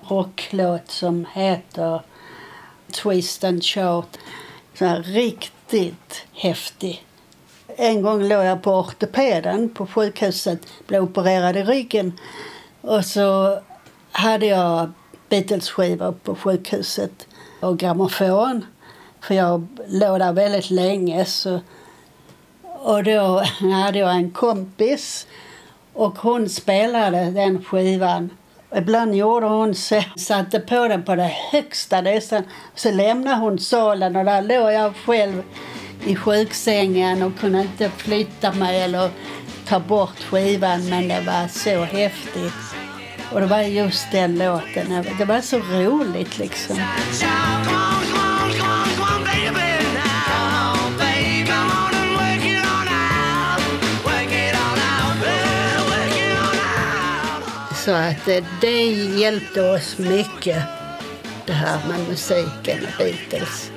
[0.00, 2.02] rocklåt som heter
[2.92, 4.18] Twist and Shout.
[4.74, 7.04] Så här riktigt häftig.
[7.66, 12.12] En gång låg jag på ortopeden på sjukhuset, blev opererad i ryggen.
[12.80, 13.60] Och så
[14.12, 14.90] hade jag
[15.28, 17.26] Beatles-skivor på sjukhuset
[17.60, 18.64] och grammofon.
[19.20, 21.24] För jag låg där väldigt länge.
[21.24, 21.60] Så,
[22.82, 25.26] och då hade jag en kompis
[25.92, 28.30] och hon spelade den skivan.
[28.76, 32.42] Ibland gjorde hon så, satte på den på det högsta nästan.
[32.74, 35.42] Så lämnade hon salen och där låg jag själv
[36.06, 39.10] i sjuksängen och kunde inte flytta mig eller
[39.68, 40.88] ta bort skivan.
[40.88, 42.52] Men det var så häftigt.
[43.32, 45.04] Och det var just den låten.
[45.18, 46.76] Det var så roligt liksom.
[57.90, 60.62] Så att eh, det hjälpte oss mycket,
[61.46, 63.70] det här med musiken och Beatles.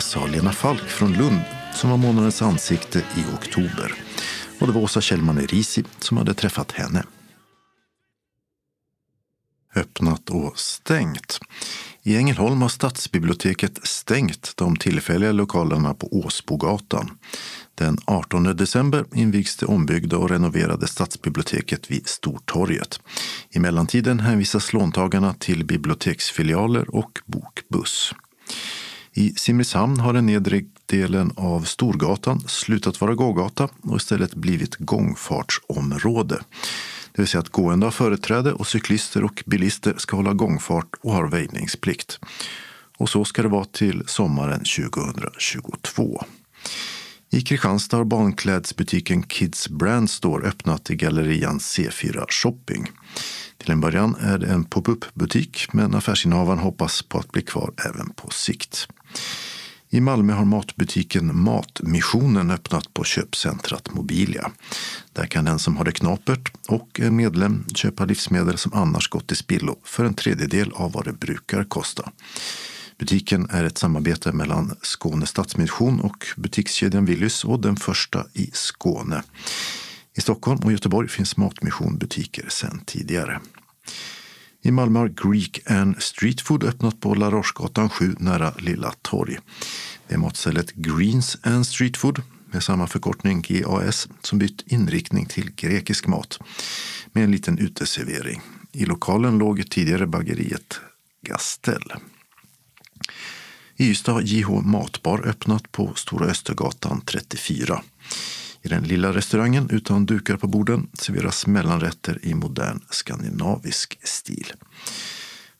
[0.00, 3.94] Sa Lena Falk från Lund som var månadens ansikte i oktober.
[4.58, 7.04] Och det var Åsa Kjellman Erisi som hade träffat henne.
[9.76, 11.38] Öppnat och stängt.
[12.02, 17.10] I Ängelholm har stadsbiblioteket stängt de tillfälliga lokalerna på Åsbogatan.
[17.74, 23.00] Den 18 december invigs det ombyggda och renoverade stadsbiblioteket vid Stortorget.
[23.50, 28.14] I mellantiden hänvisas låntagarna till biblioteksfilialer och bokbuss.
[29.12, 36.40] I Simrishamn har den nedre delen av Storgatan slutat vara gågata och istället blivit gångfartsområde.
[37.12, 41.12] Det vill säga att gående har företräde och cyklister och bilister ska hålla gångfart och
[41.12, 42.18] har väjningsplikt.
[42.98, 46.24] Och så ska det vara till sommaren 2022.
[47.30, 52.90] I Kristianstad har barnklädsbutiken Kids Brand Store öppnat i gallerian C4 Shopping.
[53.58, 58.10] Till en början är det en pop-up-butik men affärsinnehavaren hoppas på att bli kvar även
[58.10, 58.88] på sikt.
[59.90, 64.50] I Malmö har matbutiken Matmissionen öppnat på köpcentrat Mobilia.
[65.12, 69.26] Där kan den som har det knapert och är medlem köpa livsmedel som annars gått
[69.26, 72.12] till spillo för en tredjedel av vad det brukar kosta.
[72.98, 79.22] Butiken är ett samarbete mellan Skåne Stadsmission och butikskedjan Willys och den första i Skåne.
[80.16, 83.40] I Stockholm och Göteborg finns Matmission butiker sedan tidigare.
[84.62, 89.38] I Malmö har Greek and Street Food öppnat på La Rochegatan 7 nära Lilla Torg.
[90.08, 95.50] Det är matstället Greens and Street Food med samma förkortning GAS som bytt inriktning till
[95.56, 96.38] grekisk mat
[97.12, 98.40] med en liten uteservering.
[98.72, 100.80] I lokalen låg tidigare bageriet
[101.22, 101.92] Gastel.
[103.76, 107.82] I Ystad har JH Matbar öppnat på Stora Östergatan 34.
[108.62, 114.52] I den lilla restaurangen utan dukar på borden serveras mellanrätter i modern skandinavisk stil.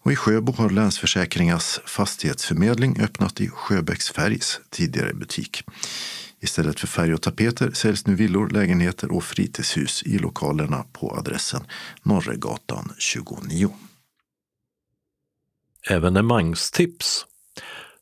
[0.03, 5.65] Och I Sjöbo har Länsförsäkringars fastighetsförmedling öppnat i Sjöbäcksfärgs tidigare butik.
[6.41, 11.63] Istället för färg och tapeter säljs nu villor, lägenheter och fritidshus i lokalerna på adressen
[12.03, 13.71] Norregatan 29.
[15.91, 17.27] Evenemangstips.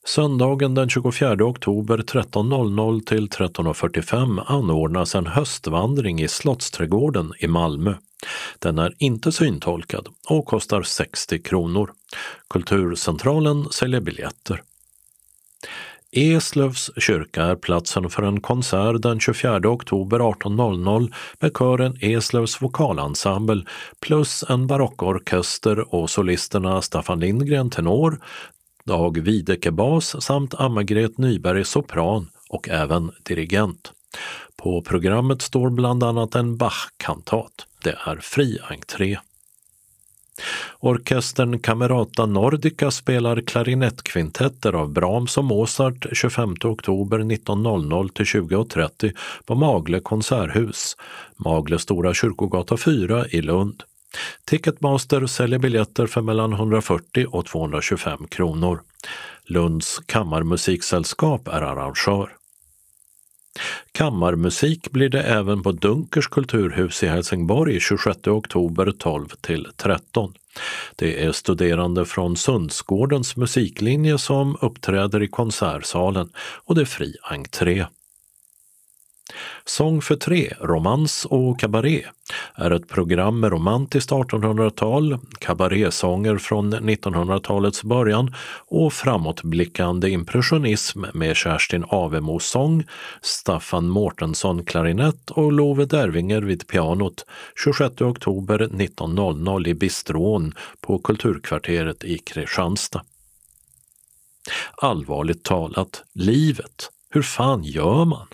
[0.07, 7.95] Söndagen den 24 oktober 13.00 till 13.45 anordnas en höstvandring i Slottsträdgården i Malmö.
[8.59, 11.91] Den är inte syntolkad och kostar 60 kronor.
[12.51, 14.63] Kulturcentralen säljer biljetter.
[16.13, 23.65] Eslövs kyrka är platsen för en konsert den 24 oktober 18.00 med kören Eslövs vokalensemble
[24.01, 28.19] plus en barockorkester och solisterna Staffan Lindgren tenor,
[28.87, 33.93] Dag Videke bas samt Anna-Gret Nyberg sopran och även dirigent.
[34.57, 37.67] På programmet står bland annat en Bach-kantat.
[37.85, 39.19] Det är fri entré.
[40.81, 49.13] Orkestern Camerata Nordica spelar klarinettkvintetter av Brahms och Mozart 25 oktober 19.00 till 20.30
[49.45, 50.97] på Magle konserthus,
[51.37, 53.83] Magle Stora Kyrkogata 4 i Lund.
[54.45, 58.81] Ticketmaster säljer biljetter för mellan 140 och 225 kronor.
[59.45, 62.37] Lunds kammarmusiksällskap är arrangör.
[63.93, 70.35] Kammarmusik blir det även på Dunkers kulturhus i Helsingborg 26 oktober 12 till 13.
[70.97, 76.29] Det är studerande från Sundsgårdens musiklinje som uppträder i konsertsalen
[76.65, 77.87] och det är fri entré.
[79.65, 82.05] Sång för tre, romans och kabaré
[82.55, 88.35] är ett program med romantiskt 1800-tal, kabarésånger från 1900-talets början
[88.69, 92.85] och framåtblickande impressionism med Kerstin Avemo sång,
[93.23, 97.27] Staffan Mårtensson klarinett och Love Dervinger vid pianot
[97.65, 103.03] 26 oktober 19.00 i Bistrån på Kulturkvarteret i Kristianstad.
[104.77, 108.27] Allvarligt talat, livet, hur fan gör man?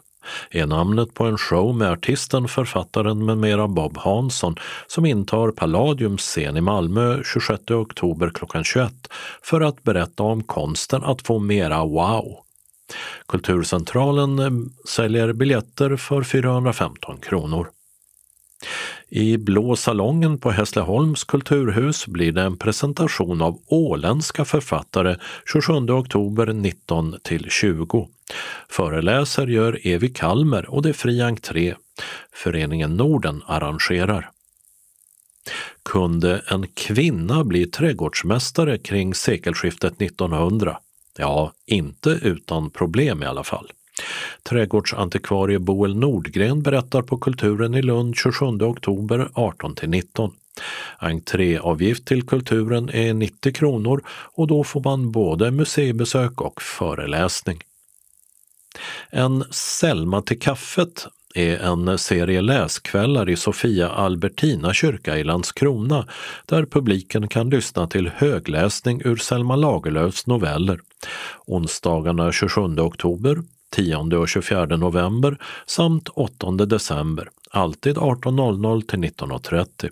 [0.51, 4.57] Är namnet på en show med artisten, författaren med mera Bob Hansson
[4.87, 8.93] som intar Palladiums scen i Malmö 26 oktober klockan 21
[9.43, 12.39] för att berätta om konsten att få mera wow.
[13.29, 17.69] Kulturcentralen säljer biljetter för 415 kronor.
[19.09, 25.17] I Blå salongen på Hässleholms kulturhus blir det en presentation av åländska författare
[25.53, 28.09] 27 oktober 19 till 20.
[28.69, 31.75] Föreläser gör Evi Kalmer och det är fri entré.
[32.33, 34.31] Föreningen Norden arrangerar.
[35.83, 40.79] Kunde en kvinna bli trädgårdsmästare kring sekelskiftet 1900?
[41.19, 43.71] Ja, inte utan problem i alla fall.
[44.43, 50.33] Trädgårdsantikvarie Boel Nordgren berättar på Kulturen i Lund 27 oktober 18 19.
[50.99, 57.59] Entréavgift till Kulturen är 90 kronor och då får man både museibesök och föreläsning.
[59.11, 66.07] En Selma till kaffet är en serie läskvällar i Sofia Albertina kyrka i Landskrona
[66.47, 70.81] där publiken kan lyssna till högläsning ur Selma Lagerlöfs noveller.
[71.47, 79.91] Onsdagarna 27 oktober, 10 och 24 november samt 8 december, alltid 18.00 till 19.30.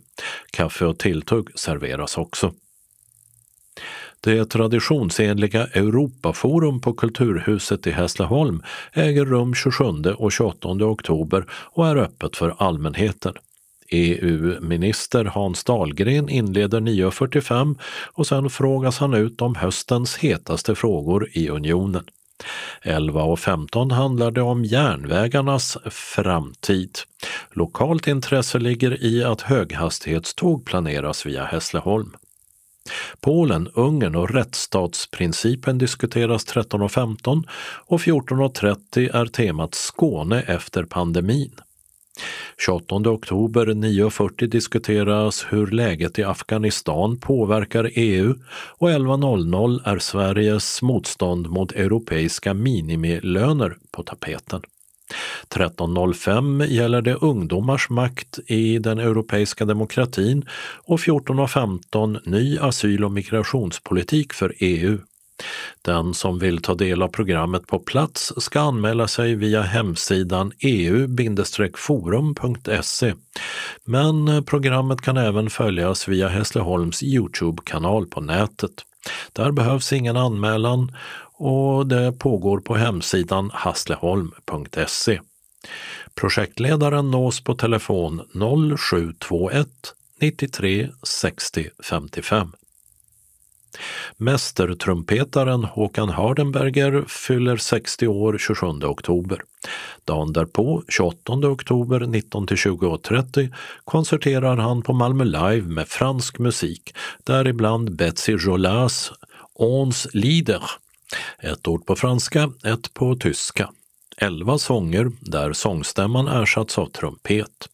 [0.51, 2.53] Kaffe och tilltugg serveras också.
[4.21, 8.63] Det traditionsenliga Europaforum på Kulturhuset i Hässleholm
[8.93, 9.85] äger rum 27
[10.17, 13.35] och 28 oktober och är öppet för allmänheten.
[13.89, 17.79] EU-minister Hans Dahlgren inleder 9.45
[18.13, 22.05] och sen frågas han ut om höstens hetaste frågor i unionen.
[22.83, 26.99] 11.15 handlar det om järnvägarnas framtid.
[27.51, 32.17] Lokalt intresse ligger i att höghastighetståg planeras via Hässleholm.
[33.21, 37.45] Polen, Ungern och rättsstatsprincipen diskuteras 13.15
[37.87, 41.53] och 14.30 är temat Skåne efter pandemin.
[42.67, 48.35] 28 oktober 9.40 diskuteras hur läget i Afghanistan påverkar EU
[48.79, 54.63] och 11.00 är Sveriges motstånd mot europeiska minimilöner på tapeten.
[55.49, 60.45] 13.05 gäller det ungdomars makt i den europeiska demokratin
[60.85, 64.99] och 14.15 ny asyl och migrationspolitik för EU.
[65.83, 71.55] Den som vill ta del av programmet på plats ska anmäla sig via hemsidan eu-forum.se.
[73.85, 78.73] Men programmet kan även följas via Hässleholms Youtube-kanal på nätet.
[79.33, 80.97] Där behövs ingen anmälan
[81.33, 85.21] och det pågår på hemsidan hassleholm.se.
[86.15, 88.21] Projektledaren nås på telefon
[88.79, 89.69] 0721
[90.21, 92.53] 93 60 55.
[94.17, 99.43] Mästertrumpetaren Håkan Hardenberger fyller 60 år 27 oktober.
[100.05, 103.55] Dagen därpå, 28 oktober 19-20.30
[103.85, 106.95] konserterar han på Malmö Live med fransk musik,
[107.25, 109.13] däribland Betsy Jolas
[109.55, 110.63] Ons Lieder
[111.39, 113.71] Ett ord på franska, ett på tyska.
[114.17, 117.69] 11 sånger där sångstämman ersatts av trumpet.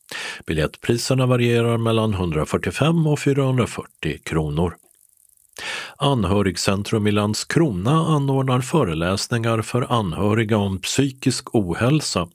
[0.47, 4.77] Biljettpriserna varierar mellan 145 och 440 kronor.
[5.97, 12.29] Anhörigcentrum i Landskrona anordnar föreläsningar för anhöriga om psykisk ohälsa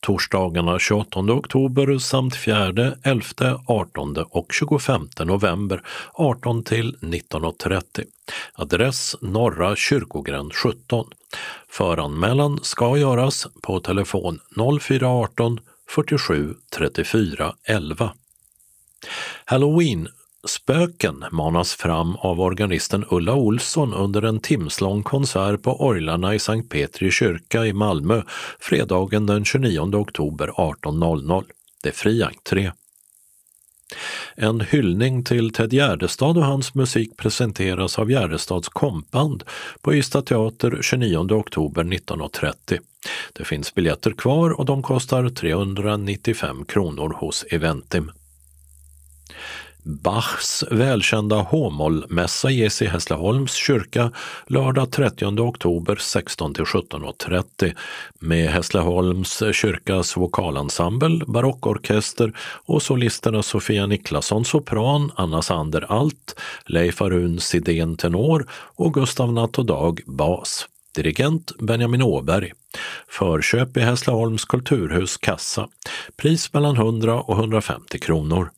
[0.00, 8.04] torsdagarna 28 oktober samt 4, 11, 18 och 25 november 18 till 19.30.
[8.54, 11.06] Adress Norra Kyrkogränd 17.
[11.68, 14.40] Föranmälan ska göras på telefon
[14.80, 18.12] 0418 47 34 11.
[19.44, 20.08] Halloween
[20.48, 26.70] Spöken manas fram av organisten Ulla Olsson under en timslång konsert på orglarna i Sankt
[26.70, 28.22] Petri kyrka i Malmö
[28.60, 31.44] fredagen den 29 oktober 18.00.
[31.82, 32.72] Det är fri entré.
[34.34, 39.44] En hyllning till Ted Gärdestad och hans musik presenteras av Gärdestads kompband
[39.80, 42.78] på Ystad teater 29 oktober 19.30.
[43.32, 48.10] Det finns biljetter kvar och de kostar 395 kronor hos Eventim.
[49.88, 54.12] Bachs välkända H-mollmässa ges i Hässleholms kyrka
[54.46, 57.74] lördag 30 oktober 16-17.30
[58.18, 62.32] med Hässleholms kyrkas vokalensemble, barockorkester
[62.66, 69.58] och solisterna Sofia Niklasson sopran, Anna Sander alt, Leif Arun Sidén tenor och Gustav Natt
[69.58, 70.66] och Dag bas.
[70.94, 72.52] Dirigent Benjamin Åberg.
[73.08, 75.68] Förköp i Hässleholms kulturhus kassa.
[76.16, 78.50] Pris mellan 100 och 150 kronor.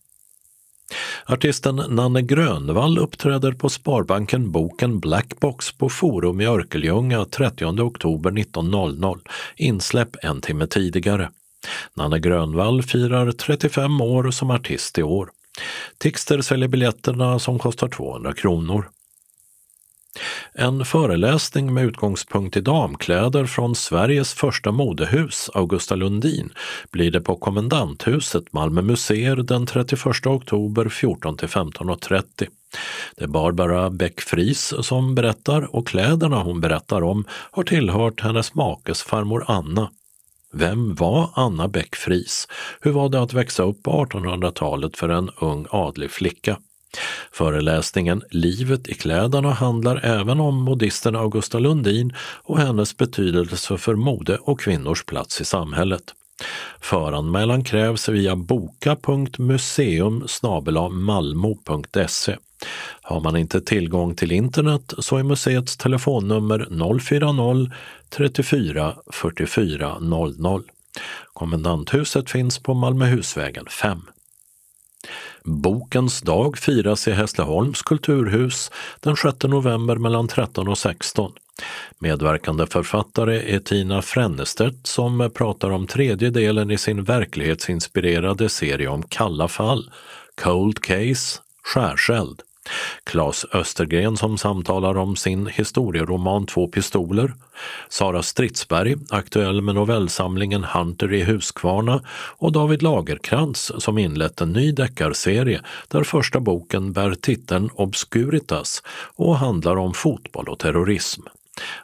[1.27, 9.21] Artisten Nanne Grönvall uppträder på Sparbanken Boken Blackbox på Forum i Örkelljunga 30 oktober 19.00,
[9.57, 11.31] insläpp en timme tidigare.
[11.95, 15.31] Nanne Grönvall firar 35 år som artist i år.
[15.99, 18.91] Tixter säljer biljetterna som kostar 200 kronor.
[20.53, 26.53] En föreläsning med utgångspunkt i damkläder från Sveriges första modehus, Augusta Lundin,
[26.91, 32.49] blir det på Kommendanthuset, Malmö museer den 31 oktober 14–15.30.
[33.17, 39.03] Det är Barbara Bäck-Fries som berättar och kläderna hon berättar om har tillhört hennes makes
[39.03, 39.91] farmor Anna.
[40.53, 42.49] Vem var Anna Bäck-Fries?
[42.81, 46.57] Hur var det att växa upp på 1800-talet för en ung adlig flicka?
[47.33, 52.13] Föreläsningen Livet i kläderna handlar även om modisten Augusta Lundin
[52.43, 56.15] och hennes betydelse för mode och kvinnors plats i samhället.
[56.81, 60.27] Föranmälan krävs via boka.museum
[60.91, 62.37] malmo.se.
[63.03, 70.63] Har man inte tillgång till internet så är museets telefonnummer 040-34 44 00.
[71.33, 74.01] Kommendanthuset finns på Malmöhusvägen 5.
[75.45, 78.71] Bokens dag firas i Hässleholms kulturhus
[79.01, 81.33] den 6 november mellan 13 och 16.
[81.99, 89.03] Medverkande författare är Tina Frennestedt som pratar om tredje delen i sin verklighetsinspirerade serie om
[89.03, 89.91] kalla fall,
[90.43, 92.43] Cold Case, Skärseld.
[93.05, 97.35] Claes Östergren som samtalar om sin historieroman Två pistoler.
[97.89, 102.03] Sara Stridsberg, aktuell med novellsamlingen Hunter i Huskvarna
[102.37, 108.83] och David Lagerkrans som inlett en ny deckarserie där första boken bär titeln Obscuritas
[109.17, 111.23] och handlar om fotboll och terrorism.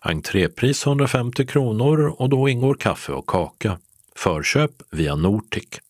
[0.00, 3.78] Entrépris 150 kronor och då ingår kaffe och kaka.
[4.14, 5.80] Förköp via Nortic.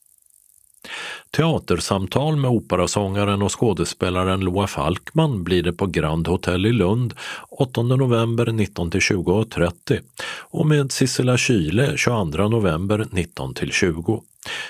[1.30, 7.14] Teatersamtal med operasångaren och skådespelaren Loa Falkman blir det på Grand Hotel i Lund
[7.50, 10.00] 8 november 19-20.30
[10.38, 14.22] och med Sissela Kyle 22 november 19-20.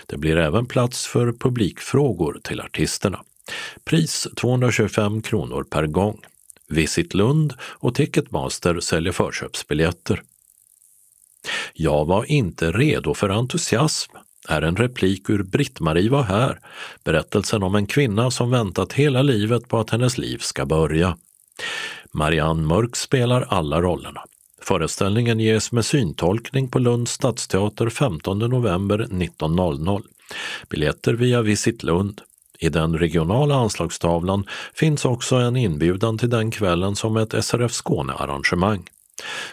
[0.06, 3.20] Det blir även plats för publikfrågor till artisterna.
[3.84, 6.20] Pris 225 kronor per gång.
[6.68, 10.22] Visit Lund och Ticketmaster säljer förköpsbiljetter.
[11.74, 14.16] Jag var inte redo för entusiasm
[14.48, 16.60] är en replik ur Britt-Marie var här,
[17.04, 21.16] berättelsen om en kvinna som väntat hela livet på att hennes liv ska börja.
[22.12, 24.20] Marianne Mörk spelar alla rollerna.
[24.62, 30.02] Föreställningen ges med syntolkning på Lunds stadsteater 15 november 19.00.
[30.68, 32.20] Biljetter via Visit Lund.
[32.58, 38.84] I den regionala anslagstavlan finns också en inbjudan till den kvällen som ett SRF Skåne-arrangemang.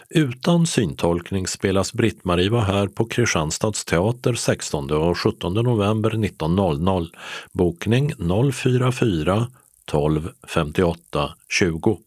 [0.08, 7.08] Utan syntolkning spelas Britt-Marie var här på Kristianstads teater 16 och 17 november 19.00.
[7.52, 8.12] Bokning
[8.52, 9.46] 044
[9.84, 11.98] 12 58 20.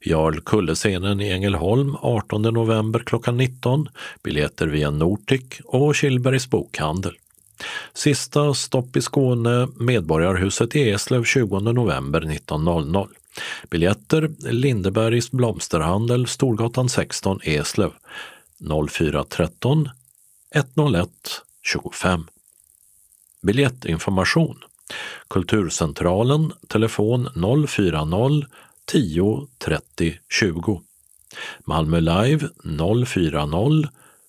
[0.00, 3.88] Jarl Kullescenen i Ängelholm 18 november klockan 19.
[4.22, 7.12] Biljetter via Nortic och Killbergs bokhandel.
[7.94, 13.08] Sista stopp i Skåne, Medborgarhuset i Eslöv 20 november 19.00.
[13.70, 17.92] Biljetter Lindebergs blomsterhandel, Storgatan 16, Eslöv
[18.58, 19.88] 0413
[20.54, 21.08] 101
[21.62, 22.26] 25.
[23.42, 24.56] Biljettinformation
[25.28, 27.28] Kulturcentralen, telefon
[27.66, 28.46] 040
[28.84, 30.80] 10 30 20.
[31.64, 33.88] Malmö Live 040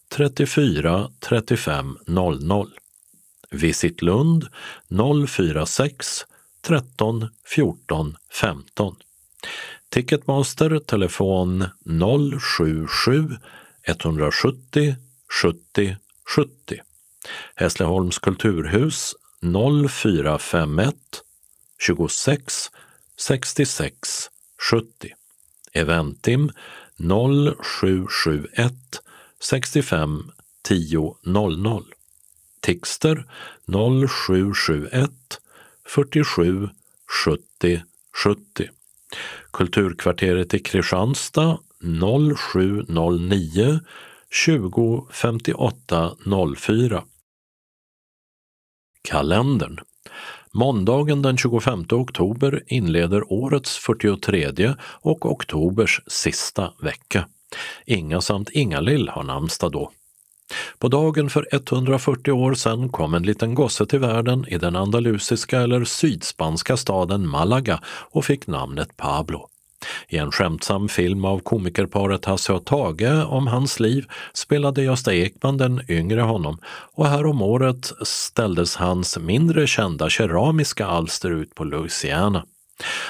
[0.09, 2.67] 34 35 00.
[3.51, 4.47] Visit Lund
[4.89, 6.25] 046
[6.65, 8.95] 13 14 15.
[9.89, 13.37] Ticketmaster telefon 077
[13.87, 14.95] 170
[15.41, 15.97] 70
[16.35, 16.81] 70.
[17.55, 20.93] Hässleholms kulturhus 0451
[21.77, 22.71] 26
[23.17, 24.29] 66
[24.71, 25.15] 70.
[25.73, 26.51] Eventim
[26.97, 29.01] 0771
[29.39, 30.31] 65
[30.63, 31.83] 10 00.
[32.61, 33.25] Tixter
[33.67, 35.39] 0771
[35.85, 36.69] 47
[37.25, 37.81] 70
[38.23, 38.69] 70.
[39.51, 43.79] Kulturkvarteret i Kristianstad 0709
[44.31, 46.11] 20 58
[46.57, 47.03] 04.
[49.01, 49.79] Kalendern.
[50.51, 57.27] Måndagen den 25 oktober inleder årets 43 och oktobers sista vecka.
[57.85, 59.91] Inga samt Ingalill har namnsdag då.
[60.79, 65.61] På dagen för 140 år sedan kom en liten gosse till världen i den andalusiska
[65.61, 67.79] eller sydspanska staden Malaga
[68.11, 69.47] och fick namnet Pablo.
[70.07, 75.57] I en skämtsam film av komikerparet Hasse och Tage om hans liv spelade Gösta Ekman
[75.57, 76.57] den yngre honom
[76.93, 82.45] och häromåret ställdes hans mindre kända keramiska alster ut på Louisiana.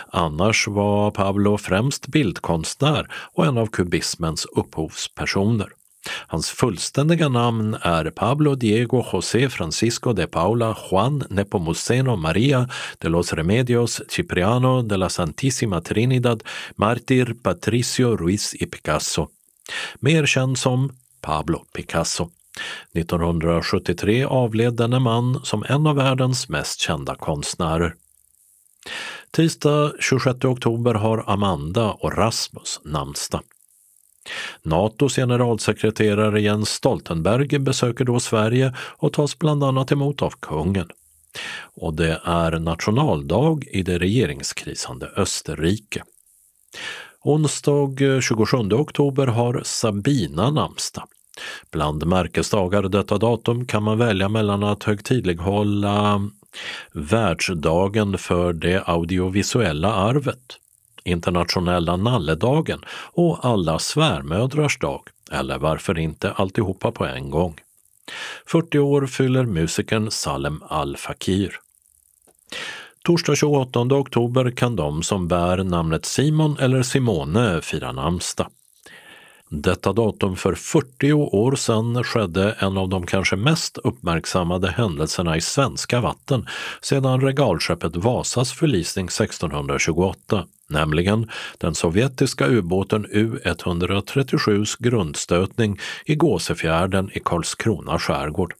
[0.07, 5.67] Annars var Pablo främst bildkonstnär och en av kubismens upphovspersoner.
[6.09, 13.33] Hans fullständiga namn är Pablo Diego José Francisco de Paula Juan Nepomuceno Maria de los
[13.33, 16.41] Remedios Cipriano de la Santísima Trinidad
[16.75, 19.29] Martir Patricio Ruiz y Picasso.
[19.99, 20.91] Mer känd som
[21.21, 22.29] Pablo Picasso.
[22.93, 27.95] 1973 avled denne man som en av världens mest kända konstnärer.
[29.31, 33.41] Tisdag 26 oktober har Amanda och Rasmus namnsdag.
[34.63, 40.87] Natos generalsekreterare Jens Stoltenberg besöker då Sverige och tas bland annat emot av kungen.
[41.75, 46.03] Och det är nationaldag i det regeringskrisande Österrike.
[47.21, 51.07] Onsdag eh, 27 oktober har Sabina namnsdag.
[51.71, 56.29] Bland märkesdagar detta datum kan man välja mellan att högtidlighålla
[56.93, 60.57] Världsdagen för det audiovisuella arvet,
[61.05, 62.81] internationella nalledagen
[63.13, 65.01] och alla svärmödrars dag,
[65.31, 67.55] eller varför inte alltihopa på en gång.
[68.45, 71.59] 40 år fyller musikern Salem Al Fakir.
[73.03, 78.47] Torsdag 28 oktober kan de som bär namnet Simon eller Simone fira namnsdag.
[79.49, 85.41] Detta datum för 40 år sedan skedde en av de kanske mest uppmärksammade händelserna i
[85.41, 86.47] svenska vatten
[86.81, 97.99] sedan regalskeppet Vasas förlisning 1628, nämligen den sovjetiska ubåten U137s grundstötning i Gåsefjärden i Karlskrona
[97.99, 98.53] skärgård.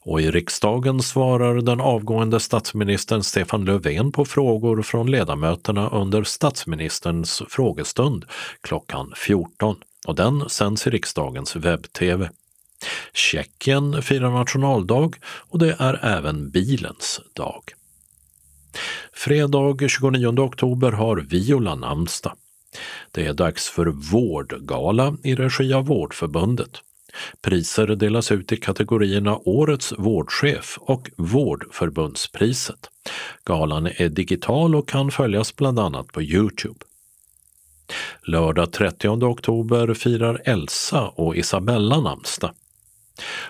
[0.00, 7.42] Och i riksdagen svarar den avgående statsministern Stefan Löfven på frågor från ledamöterna under statsministerns
[7.48, 8.24] frågestund
[8.60, 9.76] klockan 14
[10.06, 12.30] och den sänds i riksdagens webb-tv.
[13.12, 17.62] Tjeckien firar nationaldag och det är även bilens dag.
[19.12, 22.32] Fredag 29 oktober har Viola namnsdag.
[23.12, 26.70] Det är dags för Vårdgala i regi av Vårdförbundet.
[27.42, 32.90] Priser delas ut i kategorierna Årets vårdchef och Vårdförbundspriset.
[33.44, 36.78] Galan är digital och kan följas bland annat på Youtube.
[38.22, 42.54] Lördag 30 oktober firar Elsa och Isabella namnsdag.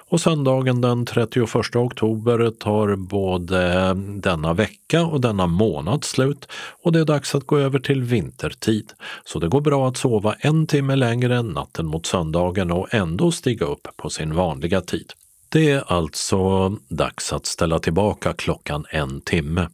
[0.09, 6.49] Och söndagen den 31 oktober tar både denna vecka och denna månad slut
[6.83, 8.93] och det är dags att gå över till vintertid.
[9.25, 13.67] Så det går bra att sova en timme längre natten mot söndagen och ändå stiga
[13.67, 15.13] upp på sin vanliga tid.
[15.49, 19.69] Det är alltså dags att ställa tillbaka klockan en timme.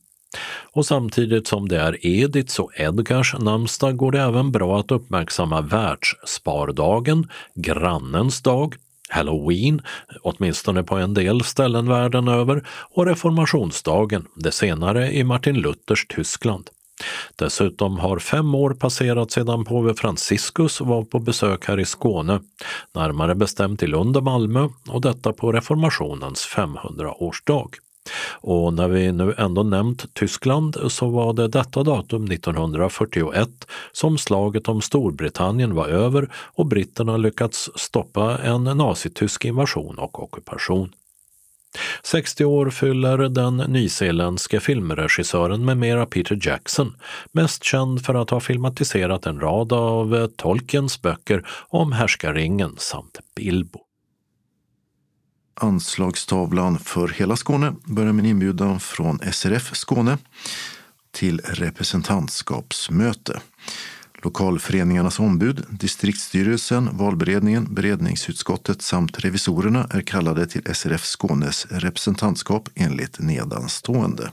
[0.72, 5.60] Och samtidigt som det är Ediths och Edgars namnsdag går det även bra att uppmärksamma
[5.60, 8.74] världsspardagen, grannens dag,
[9.08, 9.82] Halloween,
[10.22, 16.70] åtminstone på en del ställen världen över, och reformationsdagen, det senare i Martin Luthers Tyskland.
[17.36, 22.40] Dessutom har fem år passerat sedan påve Franciscus var på besök här i Skåne,
[22.94, 27.68] närmare bestämt i Lund och Malmö, och detta på reformationens 500-årsdag.
[28.30, 33.48] Och när vi nu ändå nämnt Tyskland så var det detta datum 1941
[33.92, 40.92] som slaget om Storbritannien var över och britterna lyckats stoppa en nazitysk invasion och ockupation.
[42.02, 46.96] 60 år fyller den nyzeeländske filmregissören med mera Peter Jackson,
[47.32, 53.83] mest känd för att ha filmatiserat en rad av Tolkiens böcker om härskaringen samt Bilbo.
[55.54, 60.18] Anslagstavlan för hela Skåne börjar med en inbjudan från SRF Skåne
[61.12, 63.40] till representantskapsmöte.
[64.22, 74.32] Lokalföreningarnas ombud, distriktsstyrelsen, valberedningen, beredningsutskottet samt revisorerna är kallade till SRF Skånes representantskap enligt nedanstående.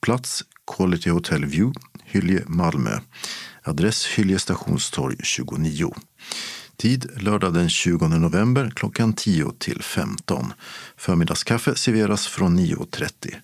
[0.00, 0.44] Plats
[0.76, 2.98] Quality Hotel View, Hylje, Malmö.
[3.62, 5.94] Adress Hylje stationstorg 29.
[6.80, 10.52] Tid lördag den 20 november klockan 10 till 15.
[10.96, 13.34] Förmiddagskaffe serveras från 9.30.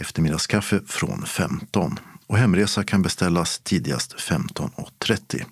[0.00, 5.44] Eftermiddagskaffe från 15 och hemresa kan beställas tidigast 15.30.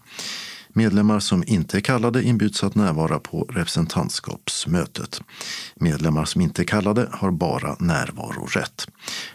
[0.68, 5.22] Medlemmar som inte är kallade inbjuds att närvara på representantskapsmötet.
[5.74, 8.87] Medlemmar som inte är kallade har bara närvarorätt.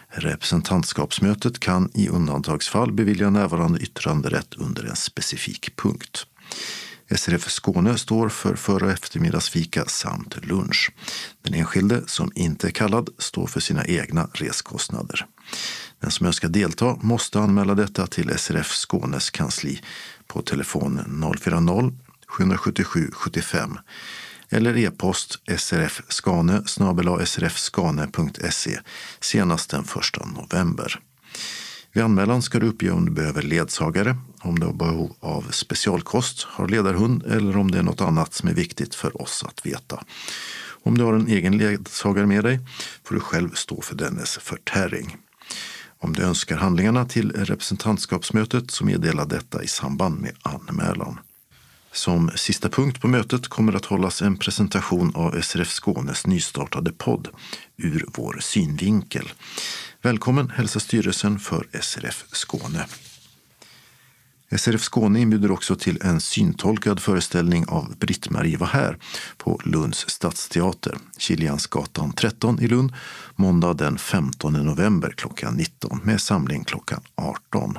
[0.08, 6.26] Representantskapsmötet kan i undantagsfall bevilja närvarande yttranderätt under en specifik punkt.
[7.10, 10.92] SRF Skåne står för för och eftermiddagsfika samt lunch.
[11.42, 15.26] Den enskilde som inte är kallad står för sina egna reskostnader.
[16.00, 19.80] Den som önskar delta måste anmäla detta till SRF Skånes kansli
[20.26, 21.00] på telefon
[22.28, 23.78] 040-777 75
[24.50, 26.62] eller e-post srfskane
[27.26, 28.80] srfskane.se
[29.20, 29.88] senast den 1
[30.36, 31.00] november.
[31.94, 36.42] Vid anmälan ska du uppge om du behöver ledsagare, om du har behov av specialkost,
[36.42, 40.04] har ledarhund eller om det är något annat som är viktigt för oss att veta.
[40.82, 42.60] Om du har en egen ledsagare med dig
[43.04, 45.16] får du själv stå för dennes förtäring.
[45.98, 51.18] Om du önskar handlingarna till representantskapsmötet så meddela detta i samband med anmälan.
[51.92, 57.28] Som sista punkt på mötet kommer att hållas en presentation av SRF Skånes nystartade podd
[57.76, 59.32] Ur vår synvinkel.
[60.04, 62.86] Välkommen hälsar styrelsen för SRF Skåne.
[64.56, 68.98] SRF Skåne inbjuder också till en syntolkad föreställning av Britt-Marie var här
[69.36, 72.92] på Lunds stadsteater, Kiliansgatan 13 i Lund,
[73.36, 77.78] måndag den 15 november klockan 19 med samling klockan 18.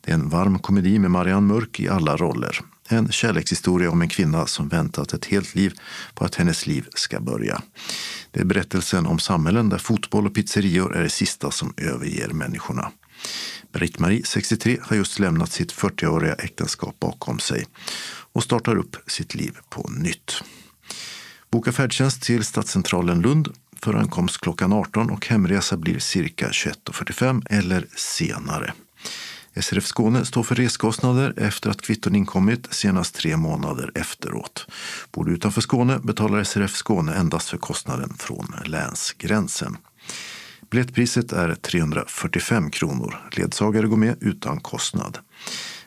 [0.00, 2.60] Det är en varm komedi med Marianne Mörk i alla roller.
[2.92, 5.74] En kärlekshistoria om en kvinna som väntat ett helt liv
[6.14, 7.62] på att hennes liv ska börja.
[8.30, 12.92] Det är berättelsen om samhällen där fotboll och pizzerior är det sista som överger människorna.
[13.72, 17.66] Britt-Marie, 63, har just lämnat sitt 40-åriga äktenskap bakom sig
[18.32, 20.42] och startar upp sitt liv på nytt.
[21.50, 23.48] Boka färdtjänst till Stadscentralen Lund
[23.82, 28.72] för ankomst klockan 18 och hemresa blir cirka 21.45 eller senare.
[29.62, 34.66] SRF Skåne står för reskostnader efter att kvitton inkommit senast tre månader efteråt.
[35.12, 39.76] Bor du utanför Skåne betalar SRF Skåne endast för kostnaden från länsgränsen.
[40.70, 43.28] Biljettpriset är 345 kronor.
[43.32, 45.18] Ledsagare går med utan kostnad.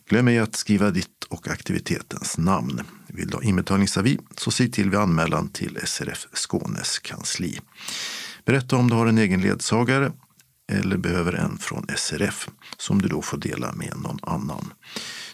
[0.09, 2.81] Glöm ej att skriva ditt och aktivitetens namn.
[3.07, 7.61] Vill du ha inbetalningsavi så se till vid anmälan till SRF Skånes kansli.
[8.45, 10.13] Berätta om du har en egen ledsagare
[10.73, 12.49] eller behöver en från SRF
[12.79, 14.73] som du då får dela med någon annan.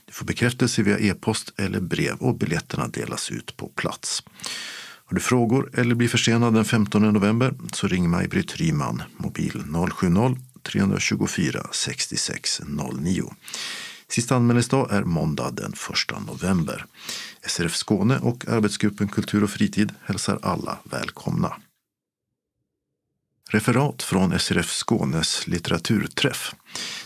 [0.05, 4.23] Du får bekräftelse via e-post eller brev och biljetterna delas ut på plats.
[5.05, 11.67] Har du frågor eller blir försenad den 15 november så ring Maj-Britt Ryman, mobil 070-324
[11.73, 13.35] 6609.
[14.11, 16.85] Sista anmälningsdag är måndag den 1 november.
[17.47, 21.57] SRF Skåne och arbetsgruppen Kultur och fritid hälsar alla välkomna.
[23.51, 26.55] Referat från SRF Skånes litteraturträff.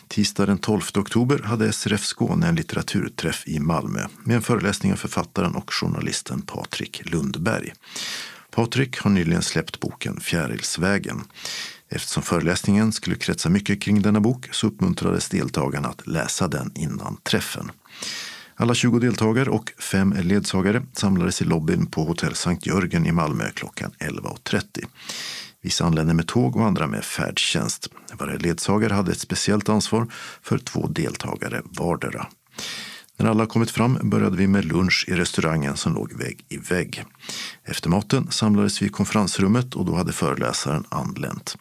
[0.08, 4.96] Tisdag den 12 oktober hade SRF Skåne en litteraturträff i Malmö med en föreläsning av
[4.96, 7.72] författaren och journalisten Patrik Lundberg.
[8.50, 11.24] Patrik har nyligen släppt boken Fjärilsvägen.
[11.94, 17.16] Eftersom föreläsningen skulle kretsa mycket kring denna bok så uppmuntrades deltagarna att läsa den innan
[17.22, 17.70] träffen.
[18.56, 23.50] Alla 20 deltagare och fem ledsagare samlades i lobbyn på hotell Sankt Jörgen i Malmö
[23.54, 24.62] klockan 11.30.
[25.62, 27.88] Vissa anlände med tåg och andra med färdtjänst.
[28.12, 30.06] Varje ledsagare hade ett speciellt ansvar
[30.42, 32.26] för två deltagare vardera.
[33.16, 37.04] När alla kommit fram började vi med lunch i restaurangen som låg vägg i vägg.
[37.64, 41.56] Efter maten samlades vi i konferensrummet och då hade föreläsaren anlänt.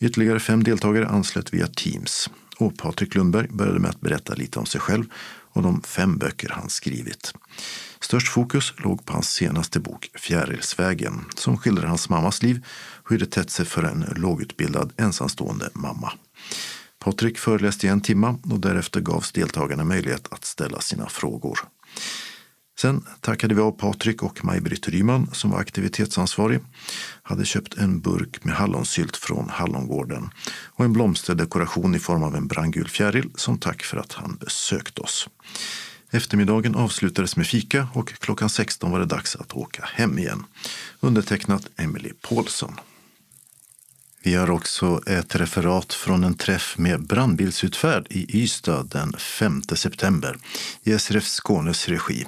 [0.00, 4.66] Ytterligare fem deltagare anslöt via Teams och Patrik Lundberg började med att berätta lite om
[4.66, 5.04] sig själv
[5.52, 7.34] och de fem böcker han skrivit.
[8.00, 12.66] Störst fokus låg på hans senaste bok Fjärilsvägen som skildrar hans mammas liv
[13.04, 16.12] och hur det tätt sig för en lågutbildad ensamstående mamma.
[17.04, 21.58] Patrik föreläste i en timme och därefter gavs deltagarna möjlighet att ställa sina frågor.
[22.80, 26.60] Sen tackade vi av Patrik och Maj-Britt Ryman som var aktivitetsansvarig.
[27.22, 30.30] Hade köpt en burk med hallonsylt från Hallongården
[30.66, 34.98] och en blomsterdekoration i form av en brandgul fjäril som tack för att han besökt
[34.98, 35.28] oss.
[36.10, 40.44] Eftermiddagen avslutades med fika och klockan 16 var det dags att åka hem igen.
[41.00, 42.80] Undertecknat Emily Paulsson.
[44.22, 50.36] Vi har också ett referat från en träff med brandbilsutfärd i Ystad den 5 september
[50.82, 52.26] i SRF Skånes regi.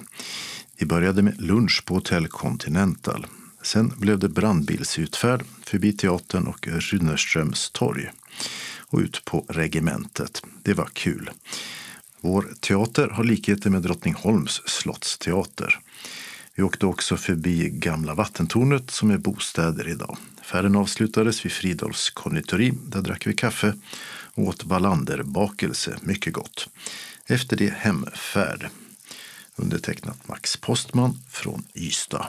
[0.76, 3.26] Vi började med lunch på Hotell Continental.
[3.62, 8.10] Sen blev det brandbilsutfärd förbi teatern och Runnerströms torg
[8.78, 10.42] och ut på regementet.
[10.62, 11.30] Det var kul.
[12.20, 15.78] Vår teater har likheter med Drottningholms slottsteater.
[16.54, 20.16] Vi åkte också förbi Gamla vattentornet som är bostäder idag.
[20.52, 22.72] Affären avslutades vid Fridolfs konditori.
[22.86, 23.74] Där drack vi kaffe
[24.34, 25.96] och åt Wallander-bakelse.
[26.00, 26.68] Mycket gott.
[27.26, 28.68] Efter det hemfärd.
[29.56, 32.26] Undertecknat Max Postman från Ystad.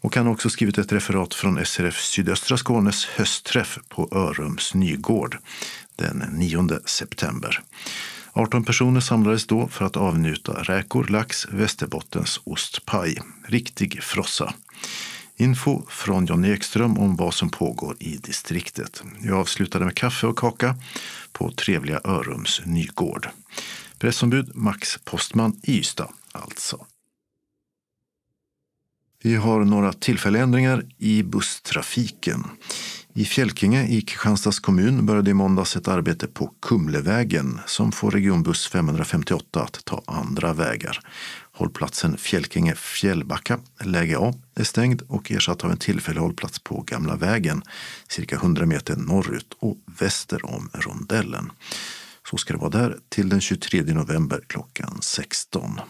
[0.00, 5.38] Och han har också skrivit ett referat från SRF Sydöstra Skånes höstträff på Örums Nygård
[5.96, 7.60] den 9 september.
[8.32, 13.18] 18 personer samlades då för att avnjuta räkor, lax, Västerbottens ostpaj.
[13.46, 14.54] Riktig frossa.
[15.42, 19.02] Info från John Ekström om vad som pågår i distriktet.
[19.22, 20.76] Jag avslutade med kaffe och kaka
[21.32, 23.28] på trevliga Örums Nygård.
[23.98, 26.86] Pressombud Max Postman i Ystad, alltså.
[29.22, 32.44] Vi har några tillfälliga ändringar i busstrafiken.
[33.14, 38.68] I Fjälkinge i Kristianstads kommun började i måndags ett arbete på Kumlevägen som får regionbuss
[38.68, 41.00] 558 att ta andra vägar.
[41.54, 47.16] Hållplatsen Fjälkinge Fjällbacka, läge A, är stängd och ersatt av en tillfällig hållplats på Gamla
[47.16, 47.62] vägen
[48.08, 51.52] cirka 100 meter norrut och väster om rondellen.
[52.30, 55.80] Så ska det vara där till den 23 november klockan 16.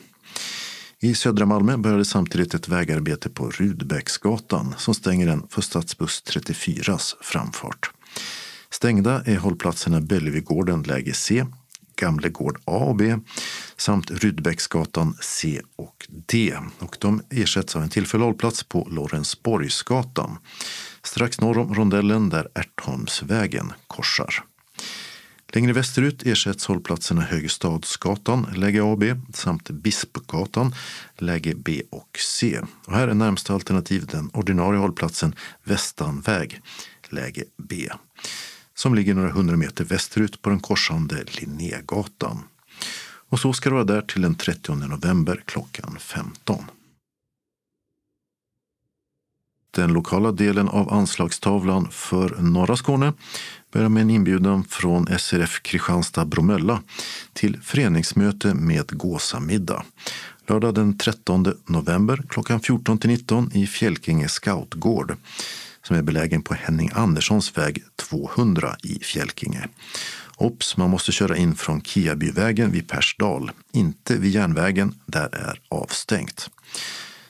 [1.01, 7.15] I södra Malmö började samtidigt ett vägarbete på Rudbecksgatan som stänger den för stadsbuss 34s
[7.21, 7.91] framfart.
[8.71, 11.47] Stängda är hållplatserna Bellevigården läge C,
[11.97, 13.17] Gamlegård A och B
[13.77, 16.57] samt Rydbecksgatan C och D.
[16.79, 20.39] Och de ersätts av en tillfällig hållplats på Lorensborgsgatan
[21.03, 24.45] strax norr om rondellen där Ärtholmsvägen korsar.
[25.55, 30.75] Längre västerut ersätts hållplatserna Högestadsgatan, läge A och B, samt Bispgatan,
[31.19, 32.61] läge B och C.
[32.87, 36.61] Och här är närmsta alternativ den ordinarie hållplatsen Västanväg,
[37.09, 37.89] läge B,
[38.83, 42.39] som ligger några hundra meter västerut på den korsande Linnégatan.
[43.29, 46.65] Och så ska det vara där till den 30 november klockan 15.
[49.71, 53.13] Den lokala delen av anslagstavlan för norra Skåne
[53.73, 56.83] börjar med en inbjudan från SRF Kristianstad Bromölla
[57.33, 59.85] till föreningsmöte med gåsamiddag.
[60.47, 65.17] Lördag den 13 november klockan 14 till 19 i Fjälkinge scoutgård
[65.83, 69.69] som är belägen på Henning Anderssons väg 200 i Fjälkinge.
[70.37, 76.51] Ops, man måste köra in från Kiabyvägen vid Persdal, inte vid järnvägen, där är avstängt.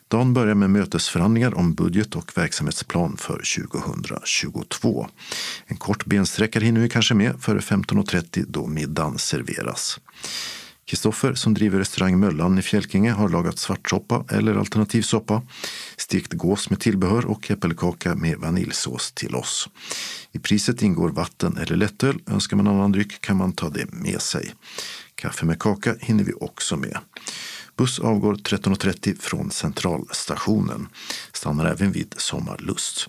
[0.09, 5.09] Dagen börjar med mötesförhandlingar om budget och verksamhetsplan för 2022.
[5.67, 10.01] En kort bensträckare hinner vi kanske med före 15.30 då middagen serveras.
[10.87, 15.43] Kristoffer som driver restaurang Möllan i Fjälkinge har lagat svartsoppa eller alternativ soppa,
[15.97, 19.69] stekt gås med tillbehör och äppelkaka med vaniljsås till oss.
[20.33, 22.19] I priset ingår vatten eller lättöl.
[22.27, 24.55] Önskar man annan dryck kan man ta det med sig.
[25.15, 26.99] Kaffe med kaka hinner vi också med.
[27.77, 30.89] Buss avgår 13.30 från Centralstationen.
[31.33, 33.09] Stannar även vid Sommarlust.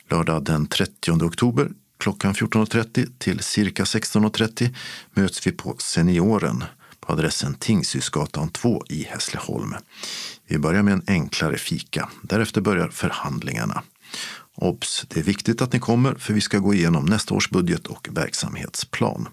[0.10, 4.76] Lördag den 30 oktober klockan 14.30 till cirka 16.30
[5.14, 6.64] möts vi på Senioren
[7.00, 9.76] på adressen Tingshusgatan 2 i Hässleholm.
[10.48, 12.10] Vi börjar med en enklare fika.
[12.22, 13.84] Därefter börjar förhandlingarna.
[14.56, 15.06] Obs!
[15.08, 18.08] Det är viktigt att ni kommer för vi ska gå igenom nästa års budget och
[18.12, 19.28] verksamhetsplan.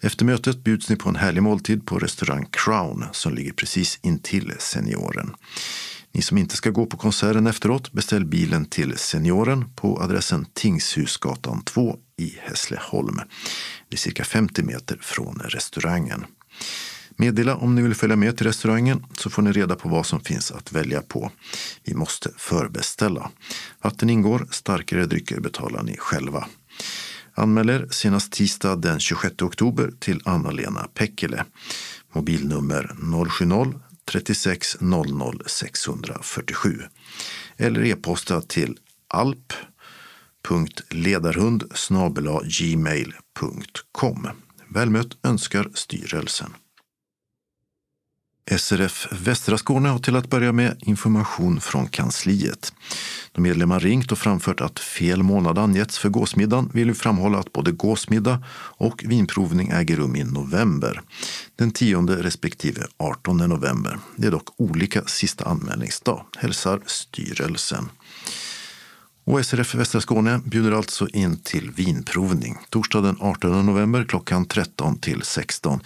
[0.00, 4.52] Efter mötet bjuds ni på en härlig måltid på restaurang Crown som ligger precis intill
[4.58, 5.34] Senioren.
[6.12, 11.62] Ni som inte ska gå på konserten efteråt, beställ bilen till Senioren på adressen Tingshusgatan
[11.64, 13.16] 2 i Hässleholm.
[13.88, 16.24] Det är cirka 50 meter från restaurangen.
[17.20, 20.20] Meddela om ni vill följa med till restaurangen så får ni reda på vad som
[20.20, 21.30] finns att välja på.
[21.84, 23.30] Vi måste förbeställa.
[23.82, 26.46] Vatten ingår, starkare drycker betalar ni själva.
[27.34, 31.44] Anmäl er senast tisdag den 26 oktober till Anna-Lena Pekkele.
[32.12, 32.96] Mobilnummer
[33.28, 33.74] 070
[34.04, 36.82] 36 00 647
[37.56, 38.78] eller e-posta till
[39.08, 41.64] alp.ledarhund
[42.44, 44.28] gmail.com.
[44.68, 46.54] Välmött önskar styrelsen.
[48.58, 52.72] SRF Västra Skåne har till att börja med information från kansliet.
[53.32, 57.52] Då medlemmar ringt och framfört att fel månad angetts för gåsmiddagen vill vi framhålla att
[57.52, 61.02] både gåsmiddag och vinprovning äger rum i november.
[61.56, 63.98] Den 10 respektive 18 november.
[64.16, 67.88] Det är dock olika sista anmälningsdag, hälsar styrelsen.
[69.24, 74.98] Och SRF Västra Skåne bjuder alltså in till vinprovning torsdag den 18 november klockan 13
[74.98, 75.80] till 16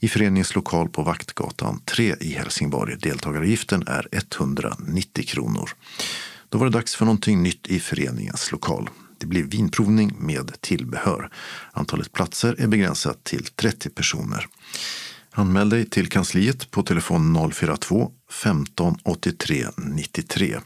[0.00, 2.96] i föreningens lokal på Vaktgatan 3 i Helsingborg.
[2.96, 5.70] Deltagaravgiften är 190 kronor.
[6.48, 8.90] Då var det dags för någonting nytt i föreningens lokal.
[9.18, 11.30] Det blir vinprovning med tillbehör.
[11.72, 14.46] Antalet platser är begränsat till 30 personer.
[15.30, 20.58] Anmäl dig till kansliet på telefon 042 15 83 93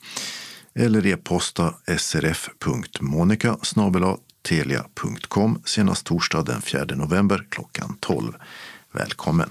[0.74, 3.56] eller e-posta srf.monica
[4.42, 8.32] telia.com senast torsdag den 4 november klockan 12.
[8.92, 9.50] Välkommen!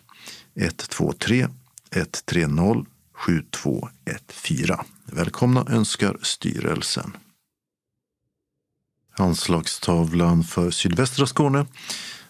[0.55, 1.47] 123
[1.95, 4.85] 130 7214.
[5.05, 7.17] Välkomna önskar styrelsen.
[9.17, 11.65] Anslagstavlan för sydvästra Skåne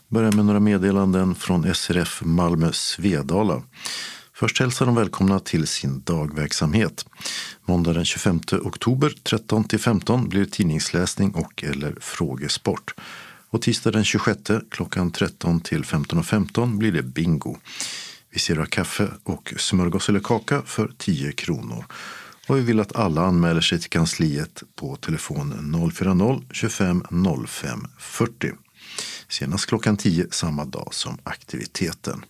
[0.07, 3.64] börjar med några meddelanden från SRF Malmö Svedala.
[4.34, 7.06] Först hälsar de välkomna till sin dagverksamhet.
[7.65, 12.94] Måndag den 25 oktober 13 till 15 blir tidningsläsning och eller frågesport.
[13.49, 17.57] Och tisdag den 26 klockan 13 till 15.15 15 blir det bingo.
[18.34, 21.85] Vi serverar kaffe och smörgås eller kaka för 10 kronor.
[22.47, 25.53] Och vi vill att alla anmäler sig till kansliet på telefon
[25.93, 28.51] 040-25 05 40.
[29.30, 32.26] Senast klockan 10 samma dag som aktiviteten.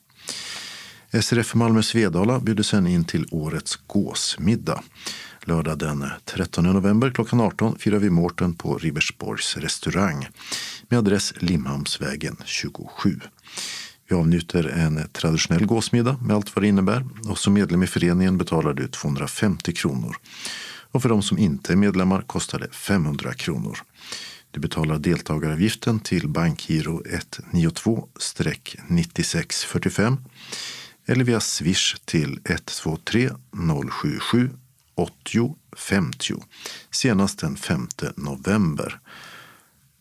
[1.21, 4.83] SRF Malmö Svedala bjuder sen in till årets gåsmiddag.
[5.43, 10.27] Lördag den 13 november klockan 18 firar vi Mårten på Ribersborgs restaurang
[10.89, 13.19] med adress Limhamnsvägen 27.
[14.13, 18.37] Vi avnjuter en traditionell gåsmiddag med allt vad det innebär och som medlem i föreningen
[18.37, 20.15] betalar du 250 kronor.
[20.91, 23.77] Och för de som inte är medlemmar kostar det 500 kronor.
[24.51, 27.01] Du betalar deltagaravgiften till bankgiro
[27.51, 30.17] 192-9645
[31.05, 33.29] eller via swish till 123
[33.89, 34.49] 077
[34.95, 36.33] 80 50
[36.91, 38.99] senast den 5 november.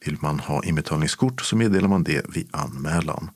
[0.04, 3.30] Vill man ha inbetalningskort så meddelar man det vid anmälan.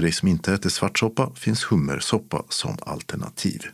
[0.00, 3.66] För dig som inte äter svartsoppa finns hummersoppa som alternativ.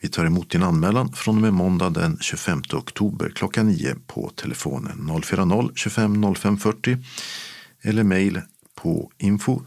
[0.00, 4.30] Vi tar emot din anmälan från och med måndag den 25 oktober klockan 9 på
[4.36, 6.98] telefonen 040-25 05 40
[7.82, 8.40] eller mejl
[8.74, 9.62] på info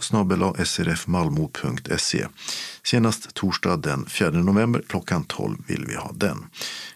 [0.65, 2.27] srfmalmo.se.
[2.83, 6.45] Senast torsdag den 4 november klockan 12 vill vi ha den.